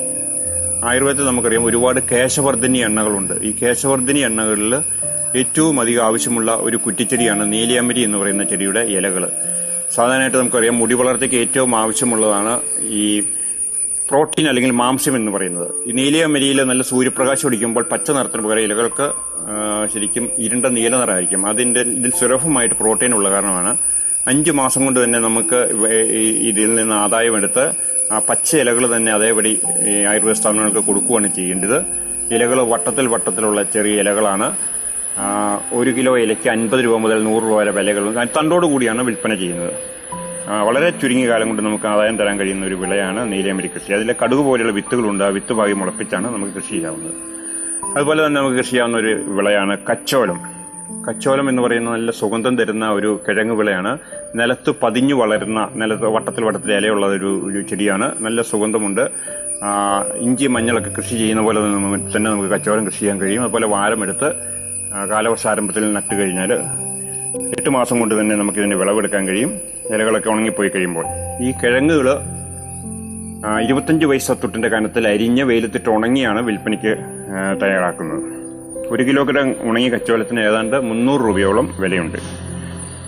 ആയുർവേദത്തിൽ 0.85 1.27
നമുക്കറിയാം 1.27 1.65
ഒരുപാട് 1.65 2.01
കേശവർദ്ധനി 2.13 2.79
എണ്ണകളുണ്ട്. 2.79 3.35
ഈ 3.43 3.55
കേശവർദ്ധനി 3.63 4.19
എണ്ണകളിൽ 4.19 4.75
ഏറ്റവും 5.37 5.81
അധികം 5.81 6.05
ആവശ്യമുള്ള 6.05 6.53
ഒരു 6.53 6.77
കുറ്റിച്ചെടിയാണ് 6.77 7.53
നീലയമരി 7.53 8.01
എന്ന് 8.01 8.19
പറയുന്ന 8.19 8.45
ചെടിയുടെ 8.45 8.81
ഇലകൾ 8.81 9.31
സാധാരണയായിട്ട് 9.95 10.39
നമുക്കറിയാം 10.39 10.79
മുടി 10.79 10.95
വളർച്ചയ്ക്ക് 10.95 11.37
ഏറ്റവും 11.37 11.77
ആവശ്യമുള്ളതാണ് 11.77 12.61
ഈ 12.83 13.23
പ്രോട്ടീൻ 14.11 14.49
അല്ലെങ്കിൽ 14.49 14.71
മാംസ്യം 14.71 15.17
എന്ന് 15.17 15.33
പറയുന്നത്. 15.33 15.69
ഈ 15.87 15.93
നീലയമരിയിൽ 15.93 16.63
നല്ല 16.63 16.83
സൂര്യപ്രകാശം 16.83 17.49
അടിക്കുമ്പോൾ 17.49 17.85
പച്ച 17.93 18.11
നിറത്തിന് 18.11 18.43
പകരം 18.43 18.61
ഇലകൾക്ക് 18.61 19.07
ശരിക്കും 19.95 20.29
ഇരുണ്ട 20.39 20.67
നീല 20.67 20.95
നിറമായിരിക്കും. 20.97 21.49
അതിന്റെ 21.49 21.81
ഇതിൽ 21.81 22.13
സുലഭമായിട്ട് 22.21 22.75
പ്രോട്ടീൻ 22.75 23.15
ഉള്ള 23.15 23.31
കാരണമാണ്. 23.31 23.77
അഞ്ച് 24.29 24.51
മാസം 24.51 24.85
കൊണ്ട് 24.85 25.05
തന്നെ 25.05 25.19
നമുക്ക് 25.19 25.59
ഇതിൽ 26.51 26.75
നിന്ന് 26.75 26.95
ആദായമെടുത്ത് 26.95 27.65
ആ 28.13 28.19
പച്ച 28.29 28.57
ഇലകൾ 28.57 28.97
തന്നെ 28.97 29.13
അതേപടി 29.13 29.53
ആയുർവേദ 30.11 30.35
സ്ഥാപനങ്ങൾക്ക് 30.35 30.83
കൊടുക്കുകയാണ് 30.89 31.35
ചെയ്യേണ്ടത്. 31.35 31.79
ഇലകൾ 32.35 32.61
വട്ടത്തിൽ 32.73 33.07
വട്ടത്തിലുള്ള 33.07 33.63
ചെറിയ 33.63 34.01
ഇലകളാണ്. 34.05 34.49
ഒരു 35.73 35.91
കിലോ 35.91 36.19
ഇലയ്ക്ക് 36.19 36.49
അൻപത് 36.51 36.85
രൂപ 36.85 36.97
മുതൽ 36.97 37.23
നൂറ് 37.25 37.43
രൂപ 37.43 37.59
വരെ 37.61 37.71
വിലകൾ 37.71 38.27
തണ്ടോട് 38.39 38.67
കൂടിയാണ് 38.67 39.03
വിൽപ്പന 39.03 39.35
ചെയ്യുന്നത്. 39.35 39.75
വളരെ 40.49 40.91
ചുരുങ്ങിയ 40.91 41.29
കാലം 41.29 41.47
കൊണ്ട് 41.49 41.63
നമുക്ക് 41.63 41.87
ആദായം 41.87 42.19
തരാൻ 42.19 42.39
കഴിയുന്ന 42.39 42.67
ഒരു 42.67 42.75
വിളയാണ് 42.75 43.33
നീലയമരി 43.33 43.67
കൃഷി. 43.67 43.93
അതിലെ 43.93 44.15
കടുക് 44.25 44.39
പോലെയുള്ള 44.39 44.73
വിത്തുകളുണ്ട്. 44.73 45.25
ആ 45.25 45.27
വിത്ത് 45.27 45.53
ഭാഗം 45.53 45.79
മുളപ്പിച്ചാണ് 45.79 46.35
നമുക്ക് 46.35 46.53
കൃഷി 46.53 46.71
ചെയ്യാവുന്നത്. 46.71 47.15
അതുപോലെ 47.97 48.27
തന്നെ 48.27 48.41
നമുക്ക് 48.41 48.57
കൃഷി 48.57 48.71
ചെയ്യാവുന്ന 48.71 48.99
ഒരു 48.99 49.23
വിളയാണ് 49.27 49.79
കച്ചോലം. 49.91 50.39
കച്ചോലം 51.09 51.49
എന്ന് 51.49 51.63
പറയുന്ന 51.63 51.91
നല്ല 51.91 52.11
സുഗന്ധം 52.11 52.57
തരുന്ന 52.57 52.91
ഒരു 52.91 53.21
കിഴങ്ങ് 53.29 53.55
വിളയാണ്. 53.55 53.99
നിലത്ത് 54.35 54.75
പതിഞ്ഞു 54.83 55.15
വളരുന്ന 55.15 55.69
നിലത്ത് 55.75 56.07
വട്ടത്തിൽ 56.07 56.45
വട്ടത്തിൽ 56.45 56.73
ഇലയുള്ള 56.73 57.07
ഒരു 57.07 57.43
ഒരു 57.47 57.61
ചെടിയാണ്. 57.63 58.13
നല്ല 58.21 58.43
സുഗന്ധമുണ്ട്. 58.43 59.11
ഇഞ്ചി 60.21 60.47
മഞ്ഞളൊക്കെ 60.47 60.91
കൃഷി 60.91 61.17
ചെയ്യുന്ന 61.17 61.43
പോലെ 61.43 61.61
തന്നെ 62.17 62.31
നമുക്ക് 62.31 62.51
കച്ചോലം 62.51 62.87
കൃഷി 62.87 62.99
ചെയ്യാൻ 62.99 63.21
കഴിയും. 63.21 63.43
അതുപോലെ 63.43 63.67
വാരമെടുത്ത് 63.67 64.25
കാലവർഷ 64.25 65.11
കാലവർഷാരംഭത്തിൽ 65.11 65.93
നട്ടു 65.93 66.15
കഴിഞ്ഞാൽ 66.15 66.53
എട്ട് 67.59 67.71
മാസം 67.71 67.99
കൊണ്ട് 67.99 68.21
തന്നെ 68.21 68.37
നമുക്ക് 68.37 68.59
ഇതിന്റെ 68.59 68.77
വിളവെടുക്കാൻ 68.77 69.29
കഴിയും. 69.29 69.76
ഇലകളൊക്കെ 69.95 70.31
ഉണങ്ങിപ്പോയി 70.31 70.69
കഴിയുമ്പോൾ. 70.69 71.05
ഈ 71.43 71.51
കിഴങ്ങുകൾ 71.51 72.09
ഇരുപത്തഞ്ച് 73.61 74.07
വയസ്സത്തൊട്ടിന്റെ 74.07 74.69
കനത്തിൽ 74.69 75.09
അരിഞ്ഞ 75.09 75.43
വെയിലത്തിട്ട് 75.43 75.91
ഉണങ്ങിയാണ് 75.91 76.43
വിൽപ്പനയ്ക്ക് 76.43 76.93
തയ്യാറാക്കുന്നത്. 77.63 78.23
ഒരു 78.89 79.03
കിലോഗ്രാം 79.03 79.55
ഉണങ്ങിയ 79.61 79.91
കച്ചവടത്തിന് 79.91 80.41
ഏതാണ്ട് 80.41 80.81
മുന്നൂറ് 80.81 81.21
രൂപയോളം 81.21 81.75
വിലയുണ്ട്. 81.81 82.19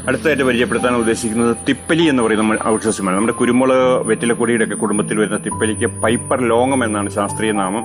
അടുത്തതായിട്ട് 0.08 0.44
പരിചയപ്പെടുത്താൻ 0.44 0.94
ഉദ്ദേശിക്കുന്നത് 0.94 1.56
തിപ്പലി 1.68 2.02
എന്ന് 2.02 2.22
പറയുന്ന 2.22 2.42
നമ്മൾ 2.42 2.58
ഔഷധമാണ് 2.66 3.16
നമ്മുടെ 3.16 3.32
കുരുമുളക് 3.32 4.06
വെറ്റിലക്കൊടിയുടെയൊക്കെ 4.06 4.74
കുടുംബത്തിൽ 4.74 5.18
വരുന്ന 5.18 5.36
തിപ്പലിക്ക് 5.36 5.86
പൈപ്പർ 5.86 6.40
ലോങ്ങം 6.48 6.84
എന്നാണ് 6.84 7.10
ശാസ്ത്രീയ 7.10 7.52
നാമം. 7.52 7.84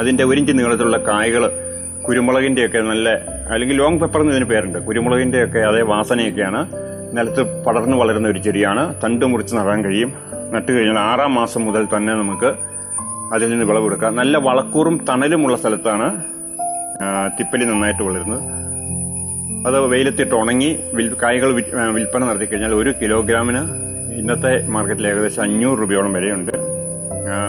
അതിന്റെ 0.00 0.24
ഒരിഞ്ച് 0.24 0.52
നീളത്തിലുള്ള 0.58 0.96
കായകൾ 0.96 1.50
കുരുമുളകിന്റെയൊക്കെ 2.08 2.78
നല്ല 2.78 3.08
അല്ലെങ്കിൽ 3.52 3.76
ലോങ് 3.76 4.00
പെപ്പർ 4.00 4.20
എന്നതിന് 4.20 4.44
പേരുണ്ട്. 4.44 4.78
കുരുമുളകിന്റെയൊക്കെ 4.78 5.58
അതേ 5.58 5.82
വാസനയൊക്കെയാണ് 5.92 6.89
നിലത്ത് 7.14 7.64
പടർന്നു 7.64 7.96
വളരുന്ന 7.96 8.28
ഒരു 8.28 8.38
ചെടിയാണ്. 8.38 8.94
തണ്ട് 9.04 9.26
മുറിച്ച് 9.26 9.56
നടാൻ 9.56 9.84
കഴിയും. 9.84 10.12
നട്ട് 10.52 10.72
കഴിഞ്ഞാൽ 10.72 10.98
ആറാം 10.98 11.34
മാസം 11.34 11.64
മുതൽ 11.64 11.86
തന്നെ 11.96 12.14
നമുക്ക് 12.14 12.54
അതിൽ 13.34 13.50
നിന്ന് 13.50 13.64
വിളവെടുക്കാം 13.64 14.16
നല്ല 14.16 14.38
വളക്കൂറും 14.38 15.04
തണലുമുള്ള 15.08 15.56
സ്ഥലത്താണ് 15.56 16.22
തിപ്പലി 17.38 17.64
നന്നായിട്ട് 17.64 18.02
വളരുന്നത്. 18.02 18.40
അത് 19.66 19.80
വെയിലത്തിട്ട് 19.80 20.34
ഉണങ്ങി 20.34 20.78
കായ്കൾ 21.22 21.54
വിൽപ്പന 21.92 22.24
നടത്തി 22.24 22.44
കഴിഞ്ഞാൽ 22.44 22.74
ഒരു 22.74 22.94
കിലോഗ്രാമിന് 23.02 23.58
ഇന്നത്തെ 24.12 24.66
മാർക്കറ്റിൽ 24.68 25.08
ഏകദേശം 25.08 25.42
അഞ്ഞൂറ് 25.42 25.78
രൂപയോളം 25.78 26.12
വിലയുണ്ട്. 26.12 26.52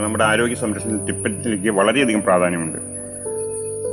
നമ്മുടെ 0.04 0.24
ആരോഗ്യ 0.24 0.56
സംരക്ഷണത്തിൽ 0.56 1.06
തിപ്പറ്റിലേക്ക് 1.06 1.70
വളരെയധികം 1.70 2.22
പ്രാധാന്യമുണ്ട്. 2.22 2.78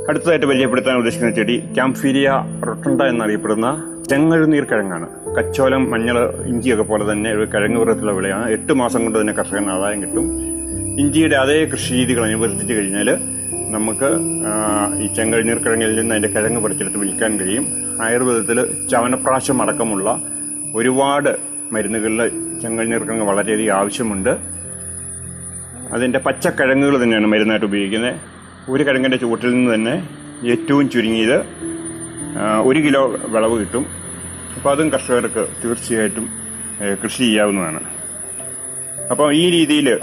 അടുത്തതായിട്ട് 0.09 0.45
പരിചയപ്പെടുത്താൻ 0.45 0.95
ഉദ്ദേശിക്കുന്ന 0.95 1.35
ചെടി 1.35 1.63
ക്യാംഫീരിയ 1.73 2.31
റൊട്ടണ്ട 2.67 3.01
എന്നറിയപ്പെടുന്ന 3.01 3.88
ചെങ്ങഴുനീർ 4.09 4.63
കിഴങ്ങാണ്. 4.63 5.07
കച്ചോലം 5.37 5.91
മഞ്ഞൾ 5.91 6.17
ഇഞ്ചിയൊക്കെ 6.51 6.83
പോലെ 6.83 7.11
തന്നെ 7.11 7.29
ഒരു 7.33 7.45
കിഴങ്ങ് 7.53 7.79
വിറത്തിലുള്ള 7.79 8.11
വിളയാണ്. 8.11 8.45
എട്ട് 8.55 8.73
മാസം 8.73 9.01
കൊണ്ട് 9.03 9.17
തന്നെ 9.21 9.33
കർഷകന് 9.33 9.71
ആദായം 9.71 9.99
കിട്ടും. 10.01 10.25
ഇഞ്ചിയുടെ 11.01 11.35
അതേ 11.35 11.57
കൃഷി 11.65 11.91
രീതികൾ 11.93 12.23
അനുവർത്തിച്ചു 12.23 12.73
കഴിഞ്ഞാൽ 12.73 13.09
നമുക്ക് 13.75 14.09
ഈ 15.03 15.07
ചെങ്കഴിനീർ 15.17 15.57
കിഴങ്ങിൽ 15.57 15.91
നിന്ന് 15.99 16.15
അതിന്റെ 16.15 16.31
കിഴങ്ങ് 16.35 16.61
പറിച്ചെടുത്ത് 16.63 16.99
വിൽക്കാൻ 16.99 17.39
കഴിയും. 17.39 17.65
ആയുർവേദത്തിൽ 18.01 18.87
ചവനപ്രാശം 18.91 19.61
അടക്കമുള്ള 19.61 20.09
ഒരുപാട് 20.75 21.31
മരുന്നുകളിൽ 21.71 22.21
ചെങ്കഴിനീർ 22.61 23.03
കിഴങ്ങ് 23.03 23.25
വളരെയധികം 23.25 23.75
ആവശ്യമുണ്ട്. 23.75 24.33
അതിന്റെ 25.93 26.19
പച്ചക്കിഴങ്ങുകൾ 26.19 27.03
തന്നെയാണ് 27.03 27.27
മരുന്നായിട്ട് 27.27 27.65
ഉപയോഗിക്കുന്നത്. 27.65 28.15
ഒരു 28.71 28.83
കിഴങ്ങിന്റെ 28.83 29.17
ചുവട്ടിൽ 29.17 29.51
നിന്ന് 29.53 29.71
തന്നെ 29.75 29.95
ഏറ്റവും 30.53 30.89
ചുരുങ്ങിയത് 30.89 31.37
ഒരു 32.67 32.79
കിലോ 32.79 33.01
വിളവ് 33.33 33.55
കിട്ടും. 33.59 33.85
അപ്പോൾ 34.59 34.71
അതും 34.71 34.89
കർഷകർക്ക് 34.89 35.47
തീർച്ചയായിട്ടും 35.65 36.25
കൃഷി 37.03 37.17
ചെയ്യാവുന്നതാണ്. 37.17 37.79
അപ്പം 39.11 39.33
ഈ 39.33 39.49
രീതിയിൽ 39.49 39.99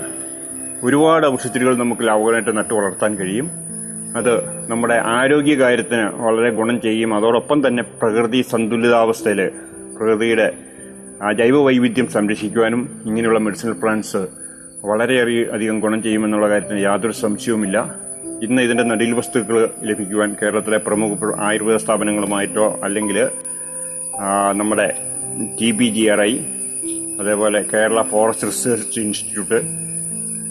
ഒരുപാട് 0.83 1.27
ഔഷധച്ചെടികൾ 1.27 1.77
നമുക്ക് 1.77 2.07
ലാഭകരമായിട്ട് 2.09 2.57
നട്ടു 2.57 2.75
വളർത്താൻ 2.75 3.15
കഴിയും. 3.15 3.51
അത് 4.17 4.33
നമ്മുടെ 4.71 5.03
ആരോഗ്യ 5.05 5.55
കാര്യത്തിന് 5.55 6.05
വളരെ 6.25 6.51
ഗുണം 6.51 6.81
ചെയ്യും. 6.81 7.15
അതോടൊപ്പം 7.15 7.67
തന്നെ 7.67 7.83
പ്രകൃതി 7.83 8.45
സന്തുലിതാവസ്ഥയിൽ 8.51 9.51
പ്രകൃതിയുടെ 9.97 10.53
ആ 11.23 11.33
ജൈവ 11.33 11.57
വൈവിധ്യം 11.63 12.07
സംരക്ഷിക്കുവാനും 12.07 13.03
ഇങ്ങനെയുള്ള 13.07 13.39
മെഡിസിനൽ 13.39 13.73
പ്ലാന്റ്സ് 13.73 14.23
വളരെയേറെ 14.85 15.47
അധികം 15.53 15.81
ഗുണം 15.81 16.03
ചെയ്യുമെന്നുള്ള 16.03 16.49
കാര്യത്തിന് 16.49 16.81
യാതൊരു 16.81 17.13
സംശയവുമില്ല. 17.13 17.95
ഇന്ന് 18.43 18.63
ഇതിന്റെ 18.63 18.83
നടീൽ 18.83 19.13
വസ്തുക്കൾ 19.13 19.71
ലഭിക്കുവാൻ 19.83 20.37
കേരളത്തിലെ 20.43 20.79
പ്രമുഖ 20.79 21.41
ആയുർവേദ 21.41 21.77
സ്ഥാപനങ്ങളുമായിട്ടോ 21.77 22.81
അല്ലെങ്കിൽ 22.83 23.29
നമ്മുടെ 24.55 24.87
T 25.61 25.73
B 25.73 25.89
G 25.89 26.07
R 26.07 26.21
I 26.21 26.39
അതേപോലെ 27.21 27.63
കേരള 27.63 28.03
ഫോറസ്റ്റ് 28.03 28.47
റിസർച്ച് 28.47 29.01
ഇൻസ്റ്റിറ്റ്യൂട്ട് 29.01 29.59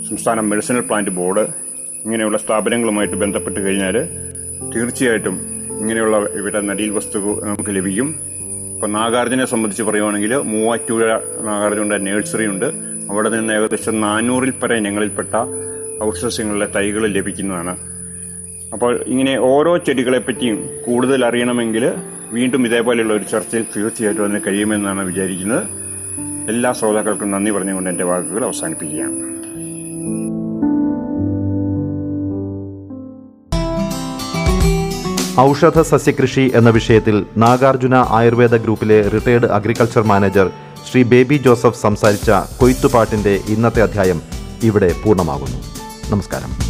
സംസ്ഥാന 0.09 0.39
മെഡിസിനൽ 0.39 0.79
പ്ലാന്റ് 0.79 1.09
ബോർഡ് 1.09 1.47
ഇങ്ങനെയുള്ള 2.05 2.37
സ്ഥാപനങ്ങളുമായിട്ട് 2.37 3.15
ബന്ധപ്പെട്ട് 3.15 3.59
കഴിഞ്ഞാൽ 3.65 4.07
തീർച്ചയായിട്ടും 4.75 5.35
ഇങ്ങനെയുള്ള 5.79 6.17
ഇവിടെ 6.17 6.59
നടീൽ 6.61 6.89
വസ്തു 6.89 7.19
നമുക്ക് 7.43 7.75
ലഭിക്കും. 7.75 8.15
ഇപ്പൊ 8.75 8.87
നാഗാർജുനെ 8.87 9.45
സംബന്ധിച്ച് 9.45 9.83
പറയുവാണെങ്കിൽ 9.83 10.33
മൂവാറ്റുപുഴ 10.35 11.07
നാഗാർജുനയുടെ 11.41 11.97
നഴ്സറി 11.97 12.47
ഉണ്ട് 12.47 12.65
അവിടെ 13.11 13.29
നിന്ന് 13.29 13.53
ഏകദേശം 13.53 14.01
നാനൂറിൽ 14.01 14.51
പരം 14.51 14.77
ഇനങ്ങളിൽപ്പെട്ട 14.77 15.35
ഔഷധങ്ങളുടെ 16.03 16.67
തൈകൾ 16.75 17.07
ലഭിക്കുന്നതാണ്. 17.07 17.77
അപ്പോൾ 18.73 19.03
ഇങ്ങനെ 19.07 19.39
ഓരോ 19.39 19.77
ചെടികളെ 19.77 20.19
പറ്റിയും 20.19 20.69
കൂടുതൽ 20.85 21.25
അറിയണമെങ്കിൽ 21.25 21.85
വീണ്ടും 22.35 22.65
ഇതേപോലെയുള്ള 22.67 23.13
ഒരു 23.13 23.25
ചർച്ചയിൽ 23.31 23.65
തീർച്ചയായിട്ടും 23.75 24.23
അതിന് 24.23 24.39
കഴിയുമെന്നാണ് 24.47 25.01
വിചാരിക്കുന്നത്. 25.05 25.63
എല്ലാ 26.49 26.71
ശ്രോതാക്കൾക്കും 26.71 27.31
നന്ദി 27.31 27.51
പറഞ്ഞുകൊണ്ട് 27.51 27.89
എന്റെ 27.89 28.03
വാക്കുകൾ 28.03 28.45
അവസാനിപ്പിക്കുകയാണ്. 28.45 29.35
ഔഷധ 35.39 35.81
സസ്യകൃഷി 35.81 36.51
എന്ന 36.55 36.69
വിഷയത്തിൽ 36.69 37.25
നാഗാർജുന 37.37 37.95
ആയുർവേദ 38.09 38.55
ഗ്രൂപ്പിലെ 38.55 39.01
retired 39.01 39.45
agriculture 39.45 40.03
manager 40.03 40.49
Shri 40.91 41.03
Baby 41.03 41.35
Joseph 41.45 41.81
സംസാരിച്ച 41.81 42.31
കൊയ്ത്തുപാട്ടിന്റെ 42.57 43.39
ഇന്നത്തെ 43.49 43.81
അധ്യായം 43.81 44.21
ഇവിടെ 44.63 44.95
പൂർണമാകുന്നു. 45.05 45.59
നമസ്കാരം. 46.11 46.64